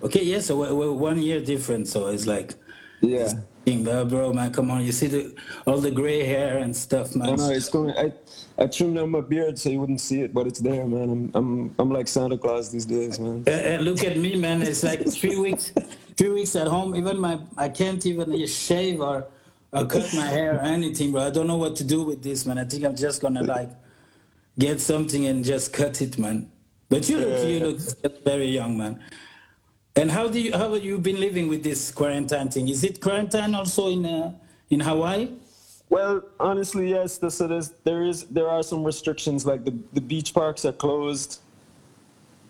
Okay, 0.03 0.25
yeah, 0.25 0.41
so 0.41 0.57
we're, 0.57 0.75
we're 0.75 0.93
one 0.93 1.21
year 1.21 1.41
different. 1.41 1.89
So 1.89 2.07
it's 2.07 2.27
like, 2.27 2.55
yeah. 3.03 3.33
uh, 3.67 4.05
bro, 4.05 4.33
man. 4.33 4.51
Come 4.51 4.71
on, 4.71 4.83
you 4.83 4.93
see 4.93 5.09
the 5.09 5.35
all 5.67 5.79
the 5.79 5.91
gray 5.91 6.25
hair 6.25 6.59
and 6.59 6.75
stuff, 6.75 7.15
man. 7.15 7.31
I 7.31 7.35
know 7.37 7.51
it's 7.51 7.69
going. 7.69 7.95
I 7.97 8.13
I 8.59 8.67
trimmed 8.67 8.97
down 8.97 9.11
my 9.11 9.21
beard 9.21 9.59
so 9.59 9.69
you 9.69 9.79
wouldn't 9.81 10.01
see 10.01 10.23
it, 10.23 10.33
but 10.33 10.47
it's 10.47 10.61
there, 10.61 10.87
man. 10.87 11.11
I'm 11.11 11.31
I'm 11.35 11.75
I'm 11.79 11.91
like 11.91 12.09
Santa 12.09 12.39
Claus 12.39 12.71
these 12.71 12.87
days, 12.87 13.21
man. 13.21 13.45
Uh, 13.47 13.51
uh, 13.51 13.79
look 13.83 14.03
at 14.05 14.17
me, 14.17 14.37
man. 14.37 14.63
It's 14.63 14.83
like 14.83 15.07
three 15.07 15.39
weeks, 15.39 15.73
three 16.17 16.31
weeks 16.31 16.57
at 16.57 16.67
home. 16.67 16.97
Even 16.97 17.19
my 17.19 17.39
I 17.59 17.69
can't 17.69 18.05
even 18.07 18.47
shave 18.47 19.03
or, 19.03 19.27
or 19.73 19.87
cut 19.87 20.13
my 20.15 20.27
hair 20.27 20.57
or 20.57 20.61
anything, 20.61 21.13
bro. 21.13 21.23
I 21.23 21.31
don't 21.31 21.47
know 21.47 21.57
what 21.57 21.77
to 21.77 21.85
do 21.85 22.03
with 22.03 22.23
this, 22.23 22.45
man. 22.47 22.59
I 22.59 22.65
think 22.65 22.85
I'm 22.85 22.97
just 22.97 23.23
gonna 23.23 23.43
like 23.43 23.71
get 24.59 24.81
something 24.81 25.27
and 25.27 25.45
just 25.45 25.73
cut 25.73 26.01
it, 26.03 26.19
man. 26.19 26.51
But 26.89 27.09
you 27.09 27.19
look 27.19 27.47
you 27.47 27.61
look 27.61 28.25
very 28.25 28.47
young, 28.47 28.77
man. 28.77 29.01
And 29.97 30.11
how 30.11 30.29
do 30.29 30.41
you 30.41 30.53
how 30.53 30.73
have 30.73 30.85
you 30.85 30.99
been 30.99 31.21
living 31.21 31.49
with 31.49 31.63
this 31.63 31.91
quarantine 31.91 32.49
thing? 32.49 32.69
Is 32.69 32.85
it 32.85 33.01
quarantine 33.01 33.55
also 33.55 33.91
in 33.91 34.07
uh, 34.07 34.33
in 34.71 34.81
Hawaii? 34.81 35.29
Well, 35.89 36.23
honestly, 36.39 36.91
yes. 36.91 37.19
So 37.19 37.49
there's, 37.49 37.71
there 37.83 38.05
is 38.05 38.25
there 38.25 38.49
are 38.49 38.63
some 38.63 38.85
restrictions. 38.85 39.47
Like 39.47 39.65
the 39.65 39.75
the 39.93 40.01
beach 40.01 40.33
parks 40.35 40.65
are 40.65 40.73
closed. 40.73 41.41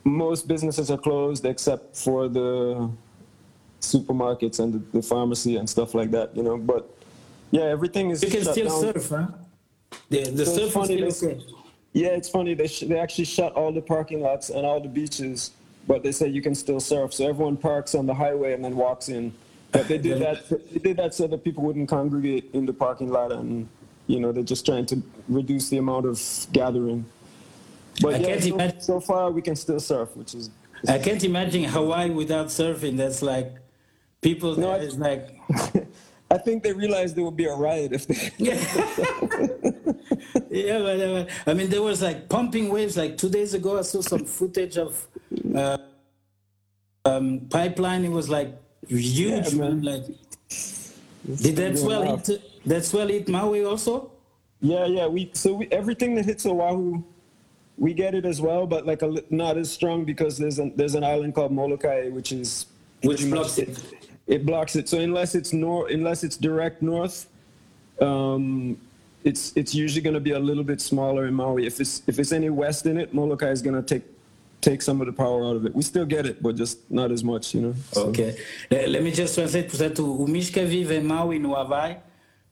Most 0.05 0.49
businesses 0.49 0.91
are 0.91 0.99
closed 0.99 1.45
except 1.45 1.97
for 1.97 2.29
the 2.29 2.91
supermarkets 3.81 4.61
and 4.61 4.75
the, 4.75 4.99
the 4.99 5.03
pharmacy 5.03 5.57
and 5.57 5.69
stuff 5.69 5.95
like 5.95 6.11
that. 6.11 6.35
You 6.37 6.43
know, 6.43 6.57
but 6.57 7.00
yeah, 7.51 7.63
everything 7.63 8.11
is. 8.11 8.23
You 8.23 8.31
can 8.31 8.43
shut 8.45 8.53
still 8.55 8.69
down. 8.69 8.81
surf, 8.95 9.09
huh? 9.09 9.27
The 10.09 10.25
the 10.31 10.47
So 10.47 10.53
it's 10.63 10.73
surf 10.75 10.91
is 10.91 11.17
still 11.17 11.31
okay. 11.31 11.45
Yeah, 11.93 12.09
it's 12.09 12.29
funny. 12.29 12.55
They 12.55 12.69
sh- 12.69 12.85
they 12.89 12.99
actually 12.99 13.25
shut 13.25 13.53
all 13.55 13.73
the 13.73 13.81
parking 13.81 14.21
lots 14.21 14.51
and 14.51 14.65
all 14.65 14.81
the 14.81 14.89
beaches, 14.89 15.51
but 15.89 16.03
they 16.03 16.13
say 16.13 16.29
you 16.29 16.43
can 16.43 16.55
still 16.55 16.79
surf. 16.81 17.13
So 17.13 17.29
everyone 17.29 17.57
parks 17.57 17.95
on 17.95 18.07
the 18.07 18.15
highway 18.15 18.53
and 18.53 18.65
then 18.65 18.77
walks 18.77 19.09
in. 19.09 19.33
But 19.73 19.89
they 19.89 19.99
did 19.99 20.21
that. 20.25 20.49
They 20.73 20.79
did 20.79 20.97
that 20.99 21.15
so 21.15 21.27
that 21.27 21.43
people 21.43 21.65
wouldn't 21.65 21.89
congregate 21.89 22.51
in 22.53 22.67
the 22.67 22.73
parking 22.73 23.11
lot, 23.11 23.33
and 23.33 23.69
you 24.07 24.21
know 24.21 24.31
they're 24.33 24.45
just 24.55 24.65
trying 24.65 24.87
to 24.87 25.03
reduce 25.29 25.69
the 25.69 25.79
amount 25.79 26.07
of 26.07 26.21
gathering. 26.53 27.05
But 28.01 28.15
I 28.15 28.19
yeah, 28.19 28.27
can't 28.29 28.43
so, 28.43 28.55
imagine- 28.55 28.81
so 28.81 29.01
far 29.01 29.31
we 29.33 29.43
can 29.43 29.57
still 29.57 29.81
surf, 29.81 30.17
which 30.17 30.35
is 30.35 30.51
I 30.89 30.99
can't 30.99 31.23
imagine 31.25 31.65
Hawaii 31.65 32.11
without 32.11 32.47
surfing. 32.47 32.97
That's 32.97 33.21
like 33.21 33.53
people 34.23 34.55
No, 34.57 34.79
there 34.79 34.91
I- 34.91 34.95
like 35.09 35.25
I 36.31 36.39
think 36.39 36.63
they 36.63 36.73
realized 36.73 37.17
there 37.17 37.25
would 37.25 37.37
be 37.37 37.47
a 37.47 37.55
riot 37.55 37.93
if 37.93 38.07
they. 38.07 38.31
yeah, 38.39 38.55
yeah 40.49 40.79
but, 40.79 41.01
uh, 41.01 41.27
I 41.47 41.55
mean 41.55 41.69
there 41.71 41.83
was 41.83 42.03
like 42.03 42.29
pumping 42.29 42.69
waves. 42.69 42.97
Like 42.97 43.17
two 43.17 43.29
days 43.29 43.55
ago, 43.55 43.79
I 43.79 43.83
saw 43.83 44.01
some 44.01 44.25
footage 44.25 44.79
of 44.79 45.09
uh, 45.55 45.79
um, 47.05 47.41
pipeline. 47.51 48.05
It 48.05 48.11
was 48.11 48.29
like 48.29 48.55
huge, 48.87 49.53
Yeah, 49.53 49.59
man. 49.59 49.83
Like 49.83 50.05
did 51.43 51.57
that 51.57 51.79
swell 51.79 52.17
hit? 52.17 52.67
That 52.67 52.85
swell 52.85 53.09
hit 53.09 53.29
Maui 53.29 53.65
also? 53.65 54.13
Yeah, 54.61 54.87
yeah. 54.87 55.07
We 55.07 55.31
so 55.35 55.55
we, 55.55 55.67
everything 55.73 56.15
that 56.15 56.27
hits 56.27 56.47
Oahu, 56.47 57.03
we 57.77 57.95
get 57.95 58.15
it 58.15 58.25
as 58.25 58.41
well, 58.41 58.67
but 58.67 58.87
like 58.87 59.03
a, 59.03 59.23
not 59.31 59.57
as 59.57 59.71
strong 59.71 60.05
because 60.05 60.39
there's 60.39 60.59
an 60.59 60.73
there's 60.77 60.95
an 60.95 61.03
island 61.03 61.35
called 61.35 61.53
Molokai, 61.53 62.11
which 62.11 62.31
is 62.33 62.67
Which 63.03 63.29
blocks 63.29 63.59
it. 63.59 63.83
It 64.31 64.47
blocks 64.47 64.77
it. 64.77 64.89
So 64.89 64.99
unless 65.01 65.35
it's 65.35 65.53
north, 65.53 65.91
unless 65.91 66.23
it's 66.23 66.37
direct 66.37 66.83
north, 66.83 67.27
um, 68.01 68.77
it's 69.25 69.53
it's 69.57 69.75
usually 69.75 70.01
going 70.01 70.15
to 70.15 70.21
be 70.21 70.31
a 70.33 70.39
little 70.39 70.63
bit 70.65 70.81
smaller 70.81 71.27
in 71.27 71.35
Maui. 71.35 71.67
If 71.67 71.81
it's 71.81 72.03
if 72.07 72.19
it's 72.21 72.33
any 72.33 72.49
west 72.49 72.87
in 72.87 72.97
it, 72.97 73.13
Molokai 73.13 73.51
is 73.51 73.61
going 73.61 73.75
to 73.75 73.83
take 73.83 74.05
take 74.61 74.83
some 74.83 75.01
of 75.01 75.07
the 75.09 75.13
power 75.13 75.45
out 75.45 75.57
of 75.57 75.67
it. 75.67 75.75
We 75.75 75.83
still 75.83 76.07
get 76.07 76.27
it, 76.27 76.41
but 76.43 76.55
just 76.55 76.79
not 76.91 77.11
as 77.11 77.25
much, 77.25 77.55
you 77.55 77.61
know. 77.63 77.75
So- 77.93 78.09
Ok. 78.09 78.37
Let 78.71 79.03
me 79.03 79.11
just 79.11 79.35
translate. 79.35 79.69
Portanto, 79.69 80.01
o 80.05 80.29
Mishka 80.29 80.65
vive 80.65 80.95
em 80.95 81.03
Maui, 81.03 81.39
no 81.39 81.55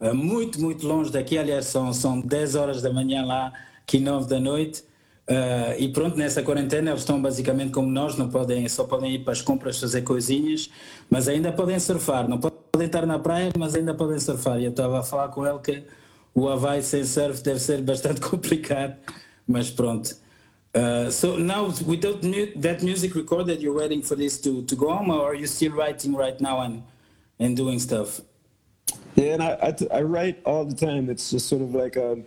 eh, 0.00 0.12
muito, 0.12 0.60
muito 0.60 0.86
longe 0.86 1.10
daqui. 1.12 1.38
Aliás, 1.38 1.66
são, 1.66 1.92
são 1.92 2.20
10 2.20 2.54
horas 2.54 2.82
da 2.82 2.92
manhã 2.92 3.24
lá, 3.24 3.52
aqui 3.82 3.98
9 4.00 4.28
da 4.28 4.40
noite. 4.40 4.82
Eh, 5.28 5.76
e 5.80 5.88
pronto, 5.88 6.16
nessa 6.16 6.42
quarentena 6.42 6.90
eles 6.90 7.02
estão 7.02 7.20
basicamente 7.20 7.70
como 7.70 7.90
nós, 7.90 8.16
não 8.16 8.30
podem, 8.30 8.66
só 8.66 8.84
podem 8.84 9.14
ir 9.14 9.18
para 9.24 9.34
as 9.34 9.42
compras 9.42 9.78
fazer 9.78 10.00
coisinhas, 10.00 10.70
mas 11.10 11.28
ainda 11.28 11.52
podem 11.52 11.78
surfar. 11.78 12.26
Não 12.26 12.38
podem 12.38 12.86
estar 12.86 13.04
na 13.04 13.18
praia, 13.18 13.50
mas 13.58 13.74
ainda 13.74 13.92
podem 13.92 14.18
surfar. 14.18 14.58
E 14.58 14.64
eu 14.64 14.70
estava 14.70 15.00
a 15.00 15.02
falar 15.02 15.28
com 15.28 15.46
ele 15.46 15.58
que 15.58 15.84
o 16.34 16.48
Havaí 16.48 16.82
sem 16.82 17.04
surf 17.04 17.42
deve 17.42 17.60
ser 17.60 17.82
bastante 17.82 18.20
complicado, 18.22 18.96
mas 19.46 19.70
pronto. 19.70 20.16
Uh, 20.74 21.10
so 21.10 21.38
now, 21.38 21.66
without 21.86 22.20
that 22.56 22.82
music 22.82 23.14
recorded, 23.14 23.60
you're 23.60 23.76
waiting 23.76 24.02
for 24.02 24.16
this 24.16 24.40
to, 24.40 24.62
to 24.62 24.76
go 24.76 24.92
home, 24.92 25.10
or 25.10 25.30
are 25.30 25.34
you 25.34 25.46
still 25.46 25.72
writing 25.72 26.14
right 26.14 26.40
now 26.40 26.60
and, 26.60 26.82
and 27.38 27.56
doing 27.56 27.78
stuff? 27.78 28.20
Yeah, 29.14 29.34
and 29.34 29.42
I, 29.42 29.74
I, 29.92 29.98
I 29.98 30.02
write 30.02 30.40
all 30.44 30.64
the 30.64 30.74
time. 30.74 31.10
It's 31.10 31.30
just 31.30 31.48
sort 31.48 31.62
of 31.62 31.74
like 31.74 31.96
a, 31.96 32.18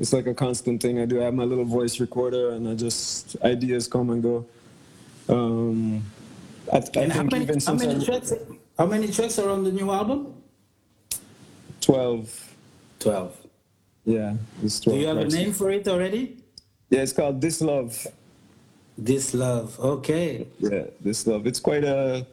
it's 0.00 0.12
like 0.12 0.26
a 0.26 0.34
constant 0.34 0.80
thing 0.80 0.98
I 0.98 1.04
do. 1.04 1.20
I 1.20 1.24
have 1.24 1.34
my 1.34 1.44
little 1.44 1.64
voice 1.66 2.00
recorder, 2.00 2.50
and 2.52 2.66
I 2.66 2.74
just 2.74 3.36
ideas 3.42 3.86
come 3.86 4.10
and 4.10 4.22
go. 4.22 4.46
Um, 5.28 6.02
I, 6.72 6.78
I 6.78 7.00
And 7.02 7.12
how 7.12 7.20
think 7.20 7.32
many, 7.32 7.44
even 7.44 7.60
how 7.60 7.74
many 7.74 8.04
tracks? 8.04 8.32
How 8.78 8.86
many 8.86 9.08
tracks 9.08 9.38
are 9.38 9.50
on 9.50 9.62
the 9.62 9.70
new 9.70 9.90
album? 9.90 10.34
twelve, 11.82 12.54
Twelve. 12.98 13.36
yeah, 14.04 14.34
it's 14.62 14.80
Do 14.80 14.96
you 14.96 15.06
have 15.06 15.18
a 15.18 15.24
name 15.28 15.52
for 15.52 15.70
it 15.70 15.86
already? 15.86 16.36
Yeah, 16.88 17.02
it's 17.02 17.12
called 17.12 17.40
This 17.40 17.60
Love. 17.60 18.06
This 18.98 19.32
love. 19.34 19.78
Okay. 19.80 20.46
Yeah, 20.58 20.84
This 21.00 21.26
Love. 21.26 21.46
It's 21.46 21.60
quite 21.60 21.84
a, 21.84 22.26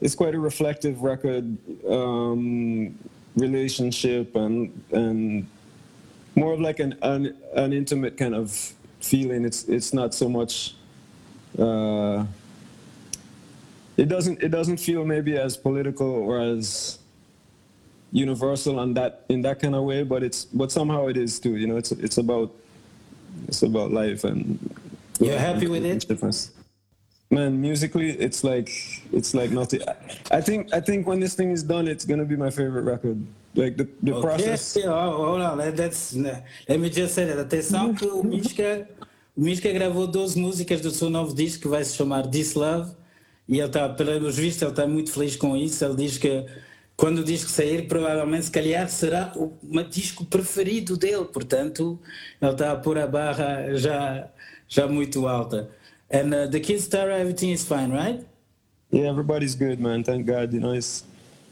it's 0.00 0.14
quite 0.14 0.34
a 0.34 0.40
reflective 0.40 1.02
record, 1.02 1.44
um, 1.88 2.96
relationship 3.36 4.34
and 4.36 4.72
and 4.92 5.46
more 6.38 6.52
of 6.52 6.60
like 6.60 6.78
an, 6.80 6.94
an 7.02 7.36
an 7.54 7.72
intimate 7.72 8.16
kind 8.16 8.34
of 8.34 8.50
feeling. 9.00 9.44
It's 9.44 9.64
it's 9.64 9.92
not 9.92 10.14
so 10.14 10.28
much. 10.28 10.74
Uh, 11.58 12.24
it 13.96 14.08
doesn't 14.08 14.42
it 14.42 14.50
doesn't 14.50 14.78
feel 14.78 15.04
maybe 15.04 15.36
as 15.36 15.56
political 15.56 16.06
or 16.08 16.38
as 16.40 16.98
universal 18.12 18.78
on 18.78 18.94
that 18.94 19.24
in 19.28 19.42
that 19.42 19.60
kind 19.60 19.74
of 19.74 19.82
way, 19.84 20.02
but 20.04 20.22
it's 20.22 20.44
but 20.46 20.70
somehow 20.70 21.08
it 21.08 21.16
is 21.16 21.40
too. 21.40 21.56
You 21.56 21.66
know, 21.66 21.76
it's 21.76 21.92
it's 21.92 22.18
about 22.18 22.50
it's 23.48 23.62
about 23.62 23.90
life 23.90 24.24
and. 24.24 24.58
You're 25.20 25.36
happy 25.38 25.66
with 25.66 25.84
it? 25.84 26.06
Difference. 26.06 26.52
Man, 27.30 27.60
musically, 27.60 28.10
it's 28.10 28.44
like 28.44 28.70
it's 29.12 29.34
like 29.34 29.50
nothing. 29.50 29.80
I- 29.82 30.38
I 30.38 30.40
think 30.40 30.72
I 30.72 30.80
think 30.80 31.06
when 31.08 31.18
this 31.18 31.34
thing 31.34 31.50
is 31.50 31.62
done, 31.64 31.88
it's 31.88 32.04
gonna 32.04 32.24
be 32.24 32.36
my 32.36 32.50
favorite 32.50 32.82
record. 32.82 33.18
Like 33.58 33.76
the 33.76 33.88
the 34.02 34.12
Okay. 34.12 34.20
process. 34.22 34.76
Oh, 34.86 35.26
hold 35.26 35.42
on. 35.42 35.56
Let, 35.58 35.76
that's, 35.76 36.14
let 36.14 36.78
me 36.78 36.88
just 36.88 37.14
say 37.14 37.26
that. 37.26 37.38
Atenção 37.40 37.92
que 37.92 38.06
o 38.06 38.22
Mishka, 38.22 38.88
o 39.36 39.40
Mishka 39.40 39.72
gravou 39.72 40.06
12 40.06 40.38
músicas 40.38 40.80
do 40.80 40.90
seu 40.92 41.10
novo 41.10 41.34
disco 41.34 41.62
que 41.62 41.68
vai 41.68 41.82
se 41.84 41.96
chamar 41.96 42.28
This 42.28 42.54
Love 42.54 42.92
e 43.48 43.58
ele 43.58 43.66
está, 43.66 43.88
pelos 43.88 44.36
vistos, 44.36 44.62
ele 44.62 44.70
está 44.70 44.86
muito 44.86 45.10
feliz 45.10 45.34
com 45.34 45.56
isso. 45.56 45.84
Ele 45.84 45.96
diz 45.96 46.18
que 46.18 46.46
quando 46.96 47.18
o 47.18 47.24
disco 47.24 47.50
sair, 47.50 47.88
provavelmente, 47.88 48.44
se 48.46 48.50
calhar, 48.52 48.88
será 48.88 49.32
o 49.34 49.52
o 49.62 49.82
disco 49.82 50.24
preferido 50.24 50.96
dele. 50.96 51.24
Portanto, 51.24 51.98
ele 52.40 52.52
está 52.52 52.72
a 52.72 52.76
pôr 52.76 52.96
a 52.98 53.06
barra 53.08 53.74
já, 53.76 54.28
já 54.68 54.86
muito 54.86 55.26
alta. 55.26 55.68
And 56.12 56.30
uh, 56.32 56.48
the 56.50 56.60
kids, 56.60 56.86
Tara, 56.88 57.18
everything 57.18 57.50
is 57.52 57.64
fine, 57.64 57.90
right? 57.92 58.24
Yeah, 58.92 59.10
everybody's 59.10 59.54
good, 59.56 59.80
man. 59.80 60.02
Thank 60.04 60.26
God. 60.26 60.52
You 60.54 60.60
know, 60.60 60.74
it's 60.74 61.04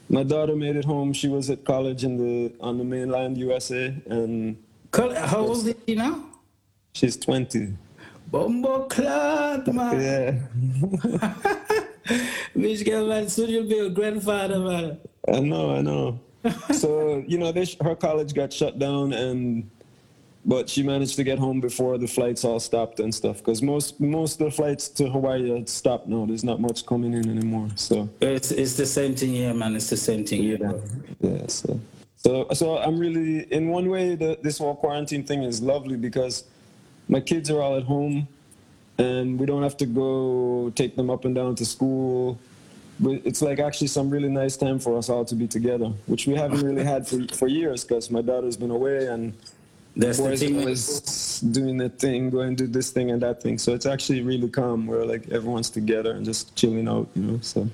my 0.08 0.22
daughter 0.22 0.54
made 0.56 0.76
it 0.76 0.84
home. 0.84 1.12
She 1.12 1.28
was 1.28 1.50
at 1.50 1.64
college 1.64 2.04
in 2.04 2.16
the 2.16 2.52
on 2.60 2.78
the 2.78 2.84
mainland 2.84 3.36
USA, 3.38 3.94
and 4.06 4.56
How 4.92 5.38
old 5.38 5.66
is 5.66 5.74
she 5.86 5.94
now? 5.94 6.24
she's 6.94 7.16
20. 7.16 7.74
Bombo 8.30 8.84
Clot, 8.88 9.66
man. 9.72 10.00
Yeah, 10.00 11.34
Mishka, 12.54 13.04
man, 13.04 13.28
soon 13.28 13.50
you'll 13.50 13.68
be 13.68 13.78
a 13.78 13.90
grandfather, 13.90 14.58
man. 14.58 14.98
I 15.32 15.40
know, 15.40 15.76
I 15.76 15.80
know. 15.82 16.20
so 16.72 17.22
you 17.26 17.38
know, 17.38 17.52
they, 17.52 17.66
her 17.82 17.94
college 17.94 18.34
got 18.34 18.52
shut 18.52 18.78
down, 18.78 19.12
and 19.12 19.70
but 20.46 20.70
she 20.70 20.82
managed 20.82 21.16
to 21.16 21.24
get 21.24 21.38
home 21.40 21.60
before 21.60 21.98
the 21.98 22.06
flights 22.06 22.44
all 22.44 22.60
stopped 22.60 23.00
and 23.00 23.12
stuff. 23.12 23.38
Because 23.38 23.60
most 23.60 24.00
most 24.00 24.40
of 24.40 24.46
the 24.46 24.50
flights 24.52 24.88
to 24.90 25.10
Hawaii 25.10 25.50
had 25.50 25.68
stopped 25.68 26.06
now. 26.06 26.24
There's 26.24 26.44
not 26.44 26.60
much 26.60 26.86
coming 26.86 27.12
in 27.14 27.28
anymore. 27.28 27.68
So 27.74 28.08
It's, 28.20 28.52
it's 28.52 28.76
the 28.76 28.86
same 28.86 29.16
thing 29.16 29.30
here, 29.30 29.52
man. 29.52 29.74
It's 29.74 29.90
the 29.90 29.96
same 29.96 30.24
thing 30.24 30.42
here. 30.42 30.80
yeah, 31.20 31.46
so 31.48 31.80
so 32.16 32.46
so 32.52 32.78
I'm 32.78 32.98
really 32.98 33.40
in 33.52 33.68
one 33.68 33.90
way 33.90 34.14
the, 34.14 34.38
this 34.40 34.58
whole 34.58 34.76
quarantine 34.76 35.24
thing 35.24 35.42
is 35.42 35.60
lovely 35.60 35.96
because 35.96 36.44
my 37.08 37.20
kids 37.20 37.50
are 37.50 37.60
all 37.60 37.76
at 37.76 37.82
home, 37.84 38.28
and 38.98 39.38
we 39.38 39.46
don't 39.46 39.62
have 39.64 39.76
to 39.78 39.86
go 39.86 40.72
take 40.76 40.94
them 40.96 41.10
up 41.10 41.24
and 41.24 41.34
down 41.34 41.56
to 41.56 41.64
school. 41.64 42.38
But 42.98 43.20
it's 43.24 43.42
like 43.42 43.58
actually 43.58 43.88
some 43.88 44.08
really 44.08 44.30
nice 44.30 44.56
time 44.56 44.78
for 44.78 44.96
us 44.96 45.10
all 45.10 45.24
to 45.26 45.34
be 45.34 45.46
together, 45.46 45.92
which 46.06 46.26
we 46.26 46.34
haven't 46.34 46.62
really 46.62 46.82
had 46.82 47.06
for, 47.06 47.18
for 47.34 47.46
years 47.46 47.84
because 47.84 48.10
my 48.10 48.22
daughter's 48.22 48.56
been 48.56 48.70
away 48.70 49.08
and 49.08 49.34
That's 49.96 50.18
the 50.18 50.24
boys 50.24 50.40
thing. 50.40 50.58
always 50.60 51.40
doing 51.40 51.78
their 51.78 51.88
thing, 51.88 52.28
going 52.30 52.54
to 52.56 52.66
do 52.66 52.70
this 52.70 52.90
thing 52.90 53.10
and 53.10 53.20
that 53.22 53.42
thing. 53.42 53.56
So 53.58 53.72
it's 53.72 53.86
actually 53.86 54.20
really 54.20 54.48
calm 54.48 54.86
where 54.86 55.04
like 55.06 55.28
everyone's 55.30 55.70
together 55.70 56.12
and 56.12 56.24
just 56.24 56.54
chilling 56.54 56.86
out, 56.86 57.08
you 57.14 57.22
know. 57.22 57.38
So 57.40 57.68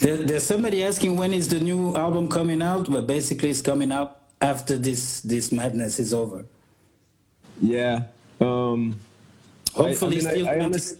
There, 0.00 0.18
there's 0.18 0.42
somebody 0.42 0.84
asking 0.84 1.16
when 1.16 1.32
is 1.32 1.48
the 1.48 1.60
new 1.60 1.96
album 1.96 2.28
coming 2.28 2.60
out, 2.60 2.90
but 2.90 3.06
basically 3.06 3.50
it's 3.50 3.62
coming 3.62 3.90
out 3.90 4.20
after 4.40 4.76
this 4.76 5.20
this 5.22 5.50
madness 5.50 5.98
is 5.98 6.12
over. 6.12 6.44
Yeah. 7.60 8.02
Um, 8.40 9.00
Hopefully, 9.74 10.16
I, 10.26 10.30
I 10.30 10.34
mean, 10.34 10.34
still. 10.34 10.48
I, 10.48 10.52
I 10.52 10.60
honest- 10.60 10.98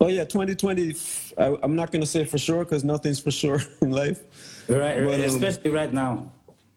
oh 0.00 0.08
yeah, 0.08 0.24
2020. 0.24 0.94
I, 1.38 1.56
I'm 1.62 1.76
not 1.76 1.92
gonna 1.92 2.06
say 2.06 2.24
for 2.24 2.38
sure 2.38 2.64
because 2.64 2.84
nothing's 2.84 3.20
for 3.20 3.30
sure 3.30 3.60
in 3.82 3.90
life. 3.90 4.20
right, 4.68 4.98
right, 5.00 5.14
um, 5.14 5.20
especially 5.20 5.70
right 5.70 5.92
now. 5.92 6.30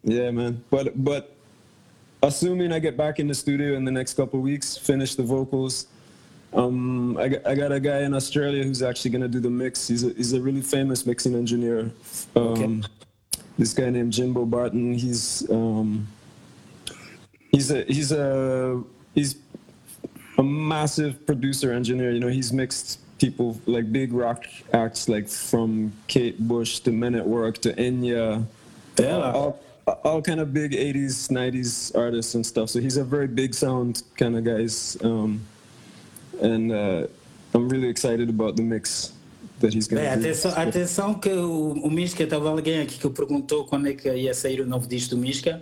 Yeah, 0.03 0.31
man. 0.31 0.63
But 0.69 1.03
but 1.03 1.32
assuming 2.23 2.71
I 2.71 2.79
get 2.79 2.97
back 2.97 3.19
in 3.19 3.27
the 3.27 3.33
studio 3.33 3.75
in 3.75 3.85
the 3.85 3.91
next 3.91 4.15
couple 4.15 4.39
of 4.39 4.43
weeks, 4.43 4.75
finish 4.77 5.15
the 5.15 5.23
vocals. 5.23 5.87
Um, 6.53 7.17
I 7.17 7.27
got, 7.29 7.47
I 7.47 7.55
got 7.55 7.71
a 7.71 7.79
guy 7.79 7.99
in 8.01 8.13
Australia 8.13 8.63
who's 8.63 8.81
actually 8.83 9.11
gonna 9.11 9.27
do 9.27 9.39
the 9.39 9.49
mix. 9.49 9.87
He's 9.87 10.03
a, 10.03 10.09
he's 10.13 10.33
a 10.33 10.41
really 10.41 10.61
famous 10.61 11.05
mixing 11.05 11.35
engineer. 11.35 11.91
Um, 12.35 12.43
Okay. 12.43 12.81
This 13.57 13.73
guy 13.73 13.89
named 13.91 14.11
Jimbo 14.13 14.45
Barton. 14.45 14.93
He's 14.93 15.47
um, 15.51 16.07
he's 17.51 17.69
a 17.71 17.83
he's 17.83 18.11
a 18.11 18.81
he's 19.13 19.35
a 20.39 20.43
massive 20.43 21.23
producer 21.27 21.71
engineer. 21.71 22.11
You 22.11 22.19
know, 22.19 22.29
he's 22.29 22.51
mixed 22.51 22.99
people 23.19 23.59
like 23.67 23.91
big 23.91 24.11
rock 24.11 24.45
acts 24.73 25.07
like 25.07 25.27
from 25.29 25.93
Kate 26.07 26.39
Bush 26.47 26.79
to 26.79 26.91
Men 26.91 27.13
at 27.13 27.27
Work 27.27 27.59
to 27.59 27.73
Enya 27.73 28.43
Yeah. 28.97 29.31
all, 29.31 29.59
all 29.85 30.21
kind 30.21 30.39
of 30.39 30.53
big 30.53 30.71
80s 30.71 31.29
90s 31.29 31.95
artists 31.95 32.35
and 32.35 32.45
stuff. 32.45 32.69
So 32.69 32.79
he's 32.79 32.97
a 32.97 33.03
very 33.03 33.27
big 33.27 33.53
sound 33.53 34.03
kind 34.15 34.35
of 34.35 34.43
guys 34.43 34.97
um, 35.03 35.41
and 36.41 36.71
uh, 36.71 37.07
i'm 37.53 37.69
really 37.69 37.87
excited 37.87 38.29
about 38.29 38.55
the 38.55 38.63
mix 38.63 39.13
that 39.59 39.73
he's 39.73 39.87
gonna 39.87 40.01
do. 40.01 40.07
atenção, 40.07 40.51
atenção 40.55 41.13
que 41.13 41.29
o, 41.29 41.73
o 41.73 41.89
Misca, 41.89 42.23
estava 42.23 42.49
alguém 42.49 42.81
aqui 42.81 42.97
que 42.97 43.09
perguntou 43.09 43.65
quando 43.65 43.87
é 43.87 43.93
que 43.93 44.11
ia 44.11 44.33
sair 44.33 44.61
o 44.61 44.65
novo 44.65 44.87
disco 44.87 45.15
do 45.15 45.17
Misca. 45.17 45.61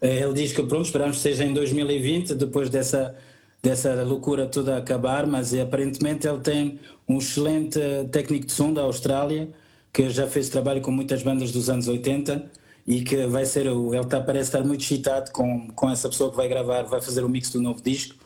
Eh, 0.00 0.22
Ele 0.22 0.32
diz 0.34 0.52
que 0.52 0.62
pronto, 0.62 0.84
esperamos 0.84 1.16
que 1.16 1.22
seja 1.22 1.44
em 1.44 1.52
2020, 1.52 2.34
depois 2.34 2.70
dessa, 2.70 3.14
dessa 3.62 4.02
loucura 4.02 4.46
toda 4.46 4.76
acabar, 4.76 5.26
mas 5.26 5.52
eh, 5.52 5.60
aparentemente 5.60 6.26
ele 6.26 6.40
tem 6.40 6.80
um 7.08 7.18
excelente 7.18 7.78
técnico 8.10 8.46
de 8.46 8.52
som 8.52 8.72
da 8.72 8.82
Austrália, 8.82 9.48
que 9.92 10.08
já 10.08 10.26
fez 10.26 10.48
trabalho 10.48 10.80
com 10.80 10.90
muitas 10.90 11.22
bandas 11.22 11.52
dos 11.52 11.68
anos 11.68 11.88
80 11.88 12.61
e 12.86 13.02
que 13.02 13.26
vai 13.26 13.44
ser, 13.44 13.66
o, 13.68 13.94
ele 13.94 14.04
tá, 14.06 14.20
parece 14.20 14.48
estar 14.48 14.64
muito 14.64 14.80
excitado 14.82 15.30
com, 15.32 15.68
com 15.68 15.90
essa 15.90 16.08
pessoa 16.08 16.30
que 16.30 16.36
vai 16.36 16.48
gravar, 16.48 16.82
vai 16.82 17.00
fazer 17.00 17.22
o 17.24 17.28
mix 17.28 17.50
do 17.50 17.60
novo 17.60 17.80
disco. 17.82 18.16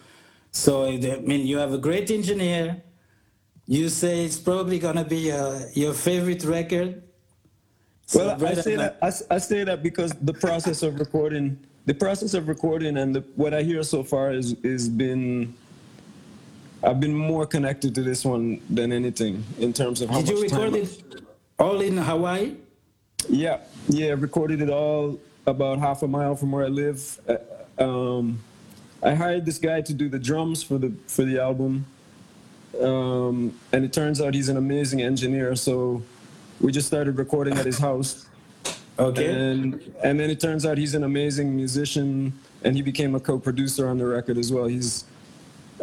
So, 0.51 0.87
I 0.88 0.99
mean, 1.21 1.47
you 1.47 1.59
have 1.59 1.75
a 1.75 1.79
great 1.79 2.12
engineer, 2.12 2.83
You 3.69 3.88
say 3.90 4.25
it's 4.25 4.38
probably 4.38 4.79
gonna 4.79 5.03
be 5.03 5.33
uh, 5.33 5.59
your 5.75 5.92
favorite 5.92 6.45
record. 6.47 7.03
So, 8.07 8.21
well 8.21 8.47
i 8.47 8.55
say 8.55 8.77
that 8.77 8.97
I, 9.03 9.09
s- 9.09 9.25
I 9.29 9.38
say 9.38 9.64
that 9.64 9.83
because 9.83 10.12
the 10.23 10.33
process 10.33 10.85
of 10.85 11.01
recording 11.01 11.59
the 11.85 11.95
process 11.95 12.35
of 12.35 12.47
recording 12.47 12.97
and 12.99 13.12
the, 13.16 13.25
what 13.35 13.53
i 13.53 13.62
hear 13.64 13.83
so 13.83 14.05
far 14.05 14.31
is 14.33 14.55
is 14.62 14.88
been 14.88 15.53
i've 16.85 17.01
been 17.01 17.12
more 17.12 17.45
connected 17.45 17.92
to 17.97 18.03
this 18.03 18.25
one 18.25 18.61
than 18.71 18.92
anything 18.92 19.42
in 19.59 19.73
terms 19.73 20.01
of 20.01 20.11
how 20.11 20.21
Did 20.21 20.29
you 20.29 20.40
much 20.42 20.51
time 20.53 20.73
record 20.73 20.77
it 20.77 21.23
all 21.59 21.81
in 21.81 21.97
Hawaii? 21.97 22.55
Yeah, 23.29 23.59
yeah, 23.89 24.15
recorded 24.17 24.61
it 24.62 24.71
all 24.71 25.19
about 25.47 25.79
half 25.79 26.03
a 26.03 26.09
mile 26.09 26.37
from 26.37 26.53
where 26.53 26.65
I 26.65 26.69
live. 26.69 27.21
Uh, 27.29 27.83
um, 27.83 28.41
I 29.03 29.15
hired 29.15 29.45
this 29.45 29.59
guy 29.59 29.81
to 29.83 29.93
do 29.93 30.09
the 30.09 30.19
drums 30.19 30.62
for 30.62 30.79
the 30.79 30.93
for 31.07 31.25
the 31.25 31.39
album, 31.41 31.87
um, 32.81 33.55
and 33.73 33.85
it 33.85 33.93
turns 33.93 34.21
out 34.21 34.35
he's 34.35 34.49
an 34.49 34.57
amazing 34.57 35.03
engineer. 35.03 35.55
So 35.57 36.03
we 36.61 36.73
just 36.73 36.87
started 36.87 37.19
recording 37.19 37.59
at 37.59 37.67
his 37.67 37.79
house, 37.79 38.27
Okay. 38.99 39.27
and 39.27 39.81
and 40.03 40.19
then 40.19 40.31
it 40.31 40.41
turns 40.41 40.65
out 40.65 40.79
he's 40.79 40.95
an 40.95 41.05
amazing 41.05 41.55
musician, 41.55 42.33
and 42.62 42.75
he 42.75 42.83
became 42.83 43.15
a 43.15 43.21
co-producer 43.21 43.89
on 43.89 43.99
the 43.99 44.07
record 44.07 44.39
as 44.39 44.53
well. 44.53 44.67
He's 44.67 45.05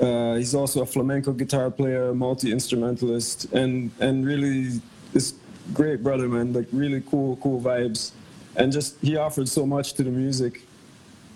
uh, 0.01 0.35
he's 0.35 0.55
also 0.55 0.81
a 0.81 0.85
flamenco 0.85 1.33
guitar 1.33 1.69
player, 1.69 2.13
multi 2.13 2.51
instrumentalist, 2.51 3.45
and 3.53 3.91
and 3.99 4.25
really 4.25 4.81
this 5.13 5.35
great 5.73 6.03
brother, 6.03 6.27
man. 6.27 6.53
Like 6.53 6.67
really 6.71 7.01
cool, 7.09 7.37
cool 7.37 7.61
vibes, 7.61 8.11
and 8.55 8.71
just 8.71 8.97
he 9.01 9.17
offered 9.17 9.47
so 9.47 9.65
much 9.65 9.93
to 9.93 10.03
the 10.03 10.09
music. 10.09 10.63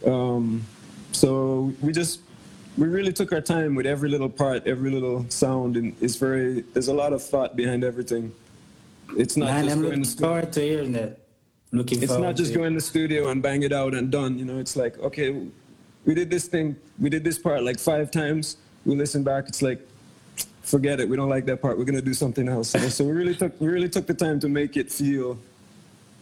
Um, 0.06 0.66
so 1.12 1.74
we 1.82 1.92
just 1.94 2.22
we 2.78 2.88
really 2.88 3.14
took 3.14 3.32
our 3.32 3.42
time 3.42 3.76
with 3.76 3.86
every 3.86 4.10
little 4.10 4.30
part, 4.30 4.68
every 4.68 4.92
little 4.92 5.26
sound, 5.30 5.78
and 5.78 5.96
it's 6.02 6.16
very 6.16 6.62
there's 6.74 6.90
a 6.90 6.94
lot 6.94 7.14
of 7.14 7.24
thought 7.24 7.56
behind 7.56 7.84
everything. 7.84 8.32
It's 9.18 9.38
not 9.38 9.46
Man, 9.46 9.64
just 9.64 9.76
I'm 9.76 9.82
going 9.82 9.90
looking 10.00 10.04
to 10.04 10.18
forward 10.18 10.54
to 10.54 10.62
hearing 10.62 10.92
that. 10.94 11.20
Looking 11.72 12.02
It's 12.02 12.18
not 12.18 12.36
just 12.36 12.54
going 12.54 12.74
to 12.74 12.76
the 12.76 12.82
studio 12.82 13.30
and 13.30 13.42
bang 13.42 13.64
it 13.64 13.74
out 13.74 13.94
and 13.94 14.12
done. 14.12 14.38
You 14.38 14.46
know, 14.46 14.60
it's 14.60 14.76
like 14.76 14.98
okay, 15.00 15.48
we 16.06 16.14
did 16.14 16.30
this 16.30 16.48
thing, 16.48 16.76
we 17.00 17.10
did 17.10 17.24
this 17.24 17.38
part 17.38 17.64
like 17.64 17.80
five 17.80 18.10
times. 18.12 18.58
We 18.86 18.96
listen 18.96 19.24
back, 19.24 19.50
it's 19.50 19.62
like, 19.62 19.86
forget 20.68 21.00
it. 21.00 21.08
We 21.10 21.16
don't 21.16 21.30
like 21.36 21.46
that 21.46 21.60
part. 21.62 21.78
We're 21.78 21.90
gonna 21.92 22.02
do 22.02 22.14
something 22.14 22.48
else. 22.48 22.74
You 22.76 22.82
know, 22.82 22.90
so 22.90 23.04
we 23.10 23.14
really 23.14 23.36
took 23.36 23.54
we 23.60 23.68
really 23.68 23.90
took 23.90 24.06
the 24.06 24.14
time 24.26 24.40
to 24.44 24.50
make 24.50 24.78
it 24.82 24.92
feel. 24.92 25.38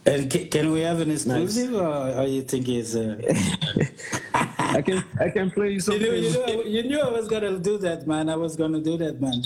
And 0.06 0.30
ca- 0.32 0.46
can 0.54 0.70
we 0.70 0.80
have 0.86 1.00
an 1.00 1.10
exclusive, 1.10 1.74
or, 1.74 2.14
or 2.18 2.26
you 2.34 2.42
think 2.42 2.68
it's? 2.68 2.94
Uh... 2.94 3.18
I 4.78 4.80
can 4.82 5.02
I 5.18 5.28
can 5.30 5.50
play 5.50 5.68
you 5.68 5.74
you, 5.74 5.80
something. 5.80 6.02
knew, 6.02 6.14
you, 6.14 6.46
knew, 6.46 6.62
you 6.74 6.82
knew 6.88 7.00
I 7.00 7.10
was 7.10 7.26
gonna 7.28 7.58
do 7.58 7.76
that, 7.78 8.06
man. 8.06 8.28
I 8.28 8.36
was 8.36 8.54
gonna 8.56 8.80
do 8.80 8.96
that, 8.98 9.20
man. 9.20 9.42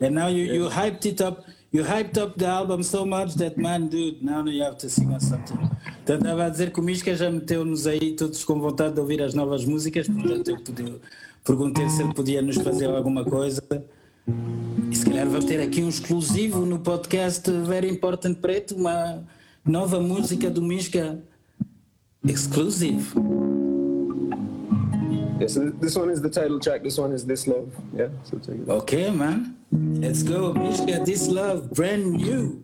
And 0.00 0.14
now 0.14 0.28
you, 0.28 0.44
you 0.44 0.68
hyped 0.68 1.06
it 1.06 1.20
up. 1.20 1.44
You 1.70 1.82
hyped 1.84 2.18
up 2.18 2.36
the 2.36 2.46
album 2.46 2.82
so 2.82 3.06
much 3.06 3.34
that, 3.36 3.56
man, 3.56 3.88
dude, 3.88 4.22
now 4.22 4.44
you 4.44 4.62
have 4.62 4.76
to 4.84 4.90
sing 4.90 5.10
us 5.14 5.28
something. 5.28 5.58
Então, 6.04 6.16
estava 6.18 6.44
a 6.44 6.48
dizer 6.50 6.70
que 6.70 6.80
o 6.80 6.82
Misca 6.82 7.14
já 7.14 7.30
meteu-nos 7.30 7.86
aí 7.86 8.14
todos 8.14 8.44
com 8.44 8.60
vontade 8.60 8.94
de 8.94 9.00
ouvir 9.00 9.22
as 9.22 9.32
novas 9.32 9.64
músicas, 9.64 10.06
portanto, 10.06 10.50
eu 10.50 10.58
pedi- 10.60 11.00
perguntei 11.42 11.88
se 11.88 12.02
ele 12.02 12.12
podia 12.12 12.42
nos 12.42 12.56
fazer 12.58 12.86
alguma 12.90 13.24
coisa. 13.24 13.62
E 14.90 14.96
se 14.96 15.04
calhar 15.04 15.26
vamos 15.26 15.44
ter 15.44 15.60
aqui 15.60 15.82
um 15.82 15.88
exclusivo 15.88 16.64
no 16.64 16.78
podcast 16.78 17.50
Very 17.66 17.88
Important 17.88 18.34
Preto, 18.34 18.76
uma 18.76 19.22
nova 19.64 20.00
música 20.00 20.50
do 20.50 20.62
Misca 20.62 21.18
exclusive. 22.26 23.14
Yeah, 25.38 25.48
so 25.48 25.70
this 25.70 25.96
one 25.96 26.10
is 26.12 26.20
the 26.20 26.30
title 26.30 26.60
track. 26.60 26.82
This 26.82 26.98
one 26.98 27.12
is 27.12 27.24
This 27.24 27.46
Love. 27.46 27.68
Yeah. 27.96 28.10
So 28.24 28.38
check 28.38 28.60
it 28.60 28.68
out. 28.68 28.82
Okay, 28.82 29.10
man. 29.10 29.56
Let's 29.72 30.22
go. 30.22 30.52
Mishka, 30.52 31.04
this 31.04 31.28
love, 31.28 31.70
brand 31.70 32.12
new. 32.12 32.62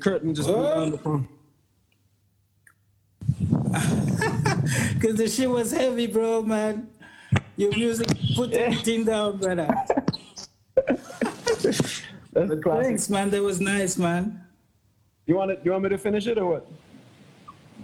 Curtain 0.00 0.34
just 0.34 0.48
went 0.48 0.62
down 0.62 0.90
the 0.90 0.98
phone. 0.98 1.28
because 4.94 5.16
the 5.16 5.28
shit 5.28 5.48
was 5.48 5.72
heavy, 5.72 6.06
bro, 6.06 6.42
man. 6.42 6.88
Your 7.56 7.70
music 7.70 8.08
put 8.34 8.52
everything 8.52 9.04
down, 9.04 9.38
brother. 9.38 9.68
That's 12.32 12.62
classic. 12.62 12.84
Thanks, 12.84 13.10
man. 13.10 13.30
That 13.30 13.42
was 13.42 13.60
nice, 13.60 13.98
man. 13.98 14.40
You 15.26 15.36
want 15.36 15.50
it? 15.50 15.60
You 15.64 15.72
want 15.72 15.84
me 15.84 15.90
to 15.90 15.98
finish 15.98 16.26
it 16.26 16.38
or 16.38 16.46
what? 16.46 16.66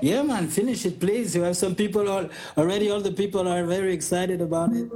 Yeah, 0.00 0.22
man. 0.22 0.48
Finish 0.48 0.86
it, 0.86 1.00
please. 1.00 1.34
You 1.34 1.42
have 1.42 1.56
some 1.56 1.74
people 1.74 2.08
all, 2.08 2.28
already. 2.56 2.90
All 2.90 3.00
the 3.00 3.12
people 3.12 3.48
are 3.48 3.64
very 3.64 3.92
excited 3.92 4.40
about 4.40 4.72
it. 4.72 4.88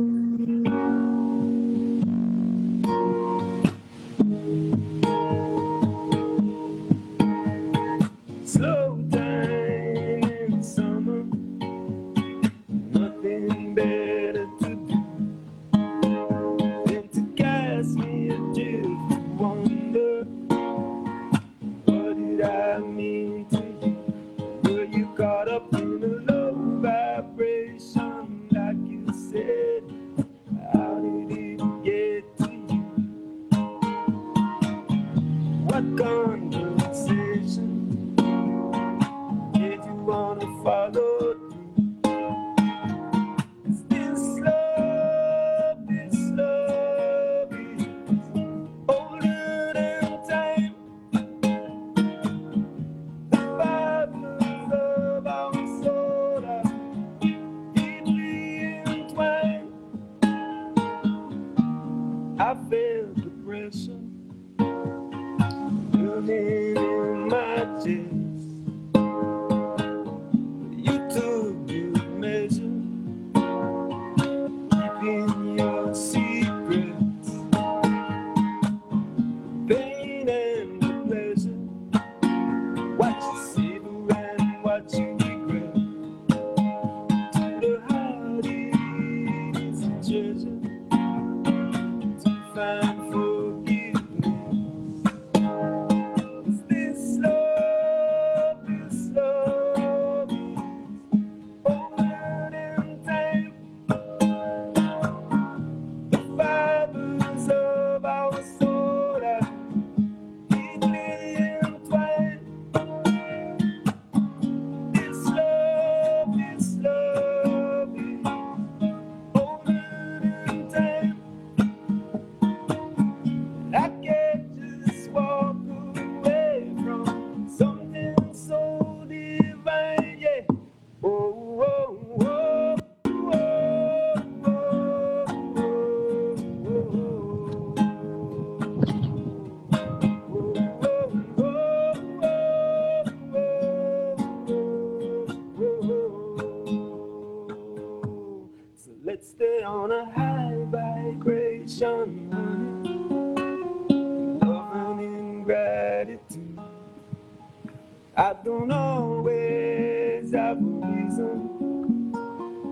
I 158.21 158.35
don't 158.45 158.71
always 158.71 160.33
have 160.33 160.59
a 160.59 160.61
reason. 160.61 162.13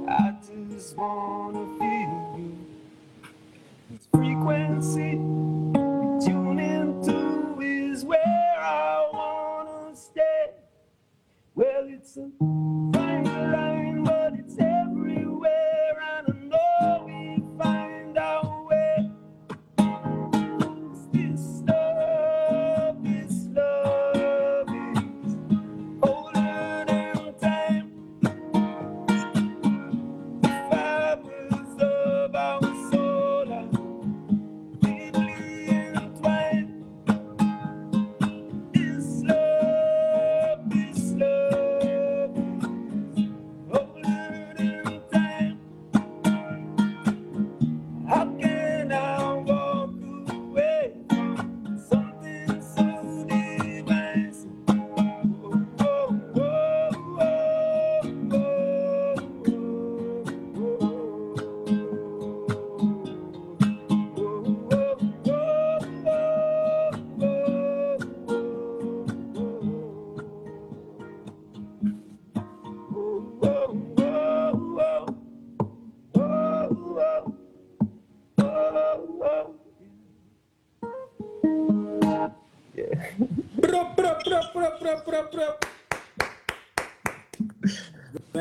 I 0.07 0.37
just 0.43 0.95
wanna 0.95 1.65
feel 1.79 2.37
you. 2.37 2.67
This 3.91 4.07
frequency 4.13 5.17
we 5.17 6.27
tune 6.27 6.59
into 6.59 7.59
is 7.63 8.05
where 8.05 8.59
I 8.61 9.09
wanna 9.11 9.97
stay. 9.97 10.51
Well, 11.55 11.87
it's 11.87 12.19
a 12.19 12.29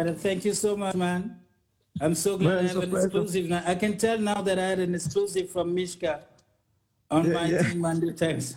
Brother, 0.08 0.20
thank 0.22 0.46
you 0.46 0.54
so 0.54 0.78
much, 0.78 0.96
man. 0.96 1.36
I'm 2.00 2.16
so 2.16 2.38
glad 2.38 2.56
Man, 2.56 2.66
I 2.66 2.68
have 2.70 2.84
an 2.84 2.90
pleasure. 2.90 3.08
exclusive 3.08 3.50
now. 3.50 3.62
I 3.66 3.76
can 3.76 3.98
tell 3.98 4.18
now 4.18 4.42
that 4.42 4.58
I 4.58 4.68
had 4.68 4.80
an 4.80 4.96
exclusive 4.96 5.50
from 5.50 5.76
Mishka 5.76 6.22
on 7.12 7.26
Yeah, 7.26 7.34
my 7.34 7.46
yeah. 7.48 7.64
team 7.64 7.80
Monday 7.80 8.14
Text. 8.14 8.56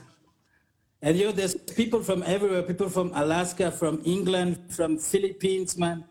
And 1.03 1.17
yo, 1.17 1.33
there's 1.33 1.55
people 1.57 2.05
from 2.05 2.23
everywhere, 2.23 2.63
people 2.63 2.89
from 2.89 3.11
Alaska, 3.17 3.73
from 3.73 4.01
England, 4.05 4.59
from 4.69 4.97
Philippines, 4.97 5.77
man. 5.77 6.05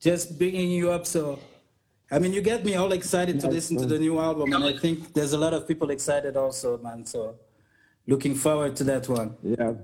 Just 0.00 0.38
bringing 0.38 0.70
you 0.70 0.90
up. 0.90 1.04
So, 1.06 1.38
I 2.10 2.18
mean, 2.18 2.32
you 2.32 2.40
get 2.40 2.64
me 2.64 2.76
all 2.76 2.92
excited 2.92 3.40
to 3.40 3.48
listen 3.48 3.76
to 3.76 3.84
the 3.84 3.98
new 3.98 4.18
album. 4.18 4.54
And 4.54 4.64
I 4.64 4.74
think 4.78 5.12
there's 5.12 5.34
a 5.34 5.38
lot 5.38 5.52
of 5.52 5.68
people 5.68 5.90
excited 5.90 6.34
also, 6.38 6.78
man. 6.78 7.04
So, 7.04 7.34
looking 8.06 8.34
forward 8.34 8.74
to 8.76 8.84
that 8.84 9.06
one. 9.06 9.36
Yeah. 9.42 9.74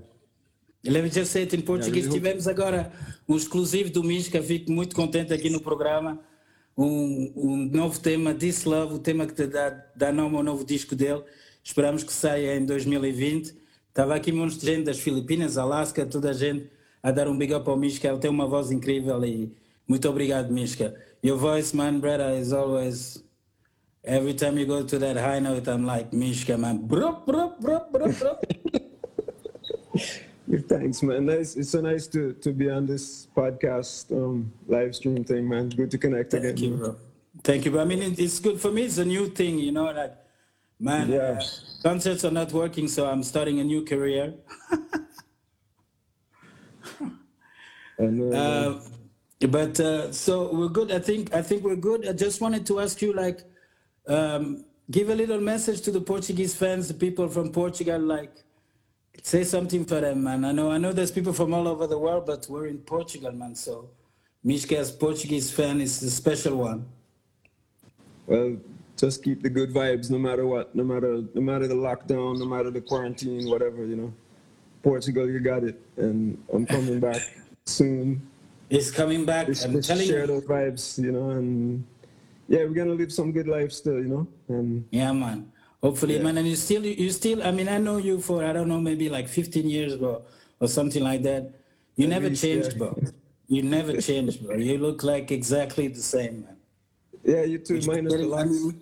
Let 0.89 1.03
me 1.03 1.09
say 1.25 1.43
it 1.43 1.55
in 1.55 1.59
hope- 1.61 1.81
Tivemos 2.13 2.47
agora 2.47 2.91
um 3.27 3.35
exclusivo 3.35 3.89
do 3.91 4.03
Misca, 4.03 4.41
fico 4.41 4.71
muito 4.71 4.95
contente 4.95 5.33
aqui 5.33 5.49
no 5.49 5.59
programa. 5.59 6.19
Um, 6.77 7.31
um 7.35 7.57
novo 7.71 7.99
tema, 7.99 8.33
This 8.33 8.63
Love, 8.65 8.93
o 8.95 8.99
tema 8.99 9.25
que 9.25 9.33
te 9.33 9.47
dá, 9.47 9.69
dá 9.95 10.11
nome 10.11 10.35
ao 10.37 10.43
novo 10.43 10.63
disco 10.63 10.95
dele. 10.95 11.23
Esperamos 11.63 12.03
que 12.03 12.13
saia 12.13 12.55
em 12.55 12.65
2020. 12.65 13.55
Estava 13.89 14.15
aqui 14.15 14.31
um 14.31 14.37
monte 14.37 14.57
de 14.59 14.65
gente 14.65 14.83
das 14.85 14.99
Filipinas, 14.99 15.57
Alasca, 15.57 16.05
toda 16.05 16.29
a 16.29 16.33
gente 16.33 16.69
a 17.01 17.11
dar 17.11 17.27
um 17.27 17.37
big 17.37 17.53
up 17.53 17.67
ao 17.69 17.75
Misca. 17.77 18.07
Ele 18.07 18.19
tem 18.19 18.29
uma 18.29 18.45
voz 18.47 18.71
incrível 18.71 19.23
e 19.25 19.51
muito 19.87 20.07
obrigado, 20.07 20.51
Misca. 20.53 20.95
Your 21.25 21.37
voice, 21.37 21.75
man, 21.75 21.99
brother, 21.99 22.39
is 22.39 22.53
always. 22.53 23.23
Every 24.03 24.33
time 24.35 24.57
you 24.59 24.65
go 24.67 24.83
to 24.85 24.99
that 24.99 25.17
high 25.19 25.41
note, 25.41 25.67
I'm 25.69 25.83
like, 25.85 26.15
Mishka, 26.15 26.57
man. 26.57 26.77
Bro, 26.77 27.23
bro, 27.25 27.53
bro, 27.59 27.81
bro, 27.91 28.07
bro. 28.13 28.37
Thanks, 30.67 31.03
man. 31.03 31.25
Nice. 31.25 31.55
It's 31.57 31.71
so 31.71 31.81
nice 31.81 32.07
to, 32.07 32.31
to 32.33 32.53
be 32.53 32.69
on 32.69 32.85
this 32.85 33.27
podcast 33.35 34.11
um, 34.11 34.51
live 34.67 34.95
stream 34.95 35.23
thing, 35.25 35.47
man. 35.47 35.67
Good 35.69 35.91
to 35.91 35.97
connect 35.97 36.31
Thank 36.31 36.45
again. 36.45 36.55
Thank 36.55 36.61
you, 36.71 36.77
bro. 36.77 36.95
Thank 37.43 37.65
you, 37.65 37.71
bro. 37.71 37.81
I 37.81 37.85
mean, 37.85 38.01
it- 38.01 38.17
it's 38.19 38.39
good 38.39 38.59
for 38.59 38.71
me. 38.71 38.83
It's 38.83 38.97
a 38.97 39.05
new 39.05 39.27
thing, 39.27 39.59
you 39.59 39.73
know. 39.73 39.91
Like, 39.91 40.15
man, 40.79 41.09
Yeah. 41.09 41.17
uh, 41.39 41.41
concerts 41.83 42.23
are 42.23 42.31
not 42.31 42.53
working, 42.53 42.87
so 42.87 43.07
I'm 43.07 43.23
starting 43.23 43.59
a 43.59 43.63
new 43.63 43.83
career. 43.83 44.33
Uh, 47.99 48.79
but 49.49 49.79
uh, 49.79 50.11
so 50.11 50.53
we're 50.53 50.67
good. 50.69 50.91
I 50.91 50.99
think. 50.99 51.33
I 51.33 51.41
think 51.41 51.63
we're 51.63 51.75
good. 51.75 52.07
I 52.07 52.13
just 52.13 52.41
wanted 52.41 52.63
to 52.67 52.79
ask 52.79 53.01
you, 53.01 53.11
like, 53.11 53.39
um, 54.07 54.65
give 54.91 55.09
a 55.09 55.15
little 55.15 55.39
message 55.41 55.81
to 55.81 55.91
the 55.91 55.99
Portuguese 56.01 56.55
fans, 56.55 56.87
the 56.87 56.93
people 56.93 57.27
from 57.27 57.51
Portugal, 57.51 57.99
like. 57.99 58.43
Say 59.27 59.43
something 59.43 59.83
for 59.83 59.99
them, 59.99 60.23
man. 60.23 60.45
I 60.45 60.53
know, 60.53 60.71
I 60.71 60.77
know. 60.77 60.93
There's 60.93 61.11
people 61.11 61.33
from 61.33 61.53
all 61.53 61.67
over 61.67 61.85
the 61.85 61.99
world, 61.99 62.25
but 62.25 62.47
we're 62.47 62.67
in 62.67 62.77
Portugal, 62.77 63.33
man. 63.33 63.55
So, 63.55 63.89
Mishka's 64.45 64.89
Portuguese 64.89 65.51
fan 65.51 65.81
is 65.81 66.01
a 66.01 66.09
special 66.09 66.55
one. 66.55 66.85
well, 68.25 68.55
just 68.95 69.25
keep 69.25 69.43
the 69.43 69.49
good 69.49 69.71
vibes, 69.73 70.09
no 70.09 70.17
matter 70.17 70.47
what, 70.47 70.73
no 70.73 70.85
matter 70.85 71.23
no 71.33 71.41
matter 71.41 71.67
the 71.67 71.75
lockdown, 71.75 72.39
no 72.39 72.45
matter 72.45 72.71
the 72.71 72.79
quarantine, 72.79 73.49
whatever, 73.49 73.85
you 73.85 73.97
know. 73.97 74.13
Portugal, 74.81 75.29
you 75.29 75.41
got 75.41 75.65
it, 75.65 75.77
and 75.97 76.41
I'm 76.53 76.65
coming 76.65 77.01
back 77.01 77.21
soon. 77.65 78.25
It's 78.69 78.91
coming 78.91 79.25
back. 79.25 79.49
Let's, 79.49 79.65
I'm 79.65 79.73
let's 79.73 79.87
telling 79.87 80.07
share 80.07 80.21
you. 80.21 80.27
those 80.27 80.43
vibes, 80.45 81.03
you 81.03 81.11
know, 81.11 81.31
and 81.31 81.85
yeah, 82.47 82.59
we're 82.59 82.79
gonna 82.81 82.93
live 83.01 83.11
some 83.11 83.33
good 83.33 83.49
life 83.49 83.73
still, 83.73 83.99
you 83.99 84.07
know, 84.07 84.27
and 84.47 84.87
Yeah, 84.91 85.11
man. 85.11 85.51
Hopefully, 85.87 86.15
Yeah. 86.15 86.23
man. 86.25 86.37
And 86.39 86.47
you 86.47 86.55
still, 86.67 86.83
you 86.85 87.09
still. 87.11 87.39
I 87.49 87.51
mean, 87.57 87.69
I 87.69 87.77
know 87.85 87.97
you 87.97 88.15
for 88.27 88.37
I 88.49 88.51
don't 88.57 88.67
know, 88.73 88.81
maybe 88.89 89.07
like 89.17 89.27
15 89.27 89.69
years, 89.69 89.95
bro, 89.95 90.21
or 90.61 90.67
something 90.67 91.03
like 91.03 91.21
that. 91.23 91.43
You 91.95 92.07
never 92.07 92.29
changed, 92.43 92.71
yeah. 92.73 92.77
bro. 92.79 92.89
You 93.47 93.63
never 93.63 93.93
changed, 94.09 94.37
bro. 94.45 94.55
You 94.69 94.77
look 94.77 95.03
like 95.03 95.31
exactly 95.31 95.87
the 95.87 96.01
same, 96.15 96.35
man. 96.43 96.55
yeah, 97.23 97.43
you 97.51 97.57
too, 97.59 97.79
minus 97.87 98.13
the 98.13 98.35
I 98.35 98.43
mean, 98.45 98.81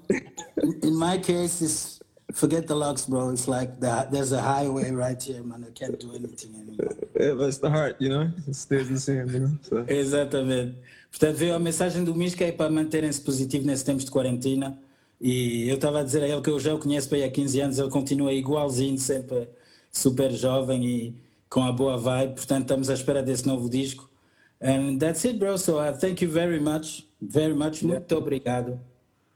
in- 0.88 0.96
my 1.08 1.18
case, 1.30 1.62
it's 1.68 2.00
forget 2.42 2.64
the 2.72 2.76
locks, 2.76 3.04
bro. 3.12 3.30
It's 3.36 3.48
like 3.48 3.80
the, 3.80 3.94
there's 4.12 4.32
a 4.32 4.42
highway 4.42 4.92
right 4.92 5.22
here, 5.22 5.44
man. 5.44 5.62
I 5.70 5.72
can't 5.80 5.98
do 6.00 6.10
anything 6.20 6.52
anymore. 6.62 6.96
Yeah, 7.20 7.34
but 7.38 7.48
it's 7.52 7.60
the 7.66 7.70
heart, 7.78 7.96
you 8.04 8.10
know, 8.10 8.26
it 8.50 8.56
stays 8.56 8.88
the 8.90 9.00
same, 9.00 9.28
you 9.36 9.40
know. 9.44 9.54
So 9.70 9.76
Exatamente. 9.88 10.76
Portanto, 11.12 11.38
veio 11.38 11.56
a 11.56 11.60
mensagem 11.60 12.04
do 12.04 12.14
Mishka 12.14 12.44
é 12.44 12.52
para 12.52 12.70
manterem-se 12.70 13.22
positivos 13.22 13.66
nesses 13.66 13.84
tempos 13.86 14.04
de 14.06 14.12
quarentena. 14.12 14.78
E 15.20 15.70
eu 15.70 15.76
estava 15.76 16.02
a 16.02 16.04
dizer 16.04 16.24
a 16.24 16.28
ele 16.28 16.42
que 16.42 16.50
eu 16.50 16.60
já 16.60 16.74
o 16.74 16.80
conheço 16.80 17.08
para 17.08 17.20
aí 17.20 17.24
há 17.24 17.32
15 17.32 17.60
anos, 17.62 17.80
ele 17.80 17.90
continua 17.90 18.34
igualzinho, 18.34 18.98
sempre 18.98 19.48
super 19.92 20.32
jovem 20.32 20.86
e 20.86 21.16
com 21.50 21.64
a 21.64 21.72
boa 21.72 21.98
vibe. 21.98 22.36
Portanto, 22.36 22.64
estamos 22.64 22.90
à 22.90 22.94
espera 22.94 23.24
desse 23.24 23.48
novo 23.48 23.70
disco. 23.70 24.10
And 24.62 24.98
that's 24.98 25.24
it, 25.26 25.38
bro. 25.38 25.58
So 25.58 25.80
I 25.80 25.94
thank 25.94 26.24
you 26.24 26.32
very 26.32 26.60
much. 26.60 27.08
Very 27.22 27.54
much. 27.54 27.84
Muito 27.84 28.16
obrigado. 28.16 28.80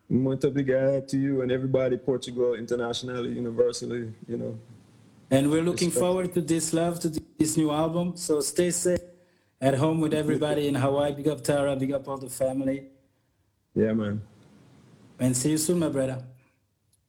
Muito 0.09 0.47
obrigado 0.47 1.05
to 1.05 1.17
you 1.17 1.41
and 1.41 1.51
everybody, 1.51 1.97
Portugal, 1.97 2.55
internationally, 2.55 3.37
universally, 3.37 4.11
you 4.27 4.37
know. 4.37 4.57
And 5.29 5.51
we're 5.51 5.61
looking 5.61 5.89
Respect. 5.89 6.05
forward 6.05 6.33
to 6.33 6.41
this 6.41 6.73
love, 6.73 6.99
to 7.01 7.11
this 7.37 7.55
new 7.55 7.69
album. 7.69 8.13
So 8.15 8.41
stay 8.41 8.71
safe 8.71 9.01
at 9.61 9.75
home 9.75 10.01
with 10.01 10.13
everybody 10.13 10.67
in 10.67 10.73
Hawaii. 10.75 11.13
Big 11.13 11.27
up 11.27 11.43
Tara, 11.43 11.75
big 11.75 11.91
up 11.91 12.07
all 12.07 12.17
the 12.17 12.29
family. 12.29 12.87
Yeah, 13.75 13.93
man. 13.93 14.21
And 15.19 15.35
see 15.35 15.51
you 15.51 15.57
soon, 15.57 15.79
my 15.79 15.89
brother. 15.89 16.23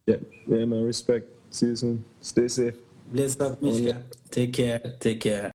Yeah, 0.06 0.16
yeah, 0.46 0.64
man. 0.64 0.84
Respect. 0.84 1.26
See 1.50 1.66
you 1.66 1.76
soon. 1.76 2.04
Stay 2.20 2.48
safe. 2.48 2.74
Bless 3.06 3.38
up, 3.40 3.58
oh, 3.62 3.64
Mishka. 3.64 4.02
Take 4.30 4.52
care. 4.52 4.80
Take 4.98 5.20
care. 5.20 5.48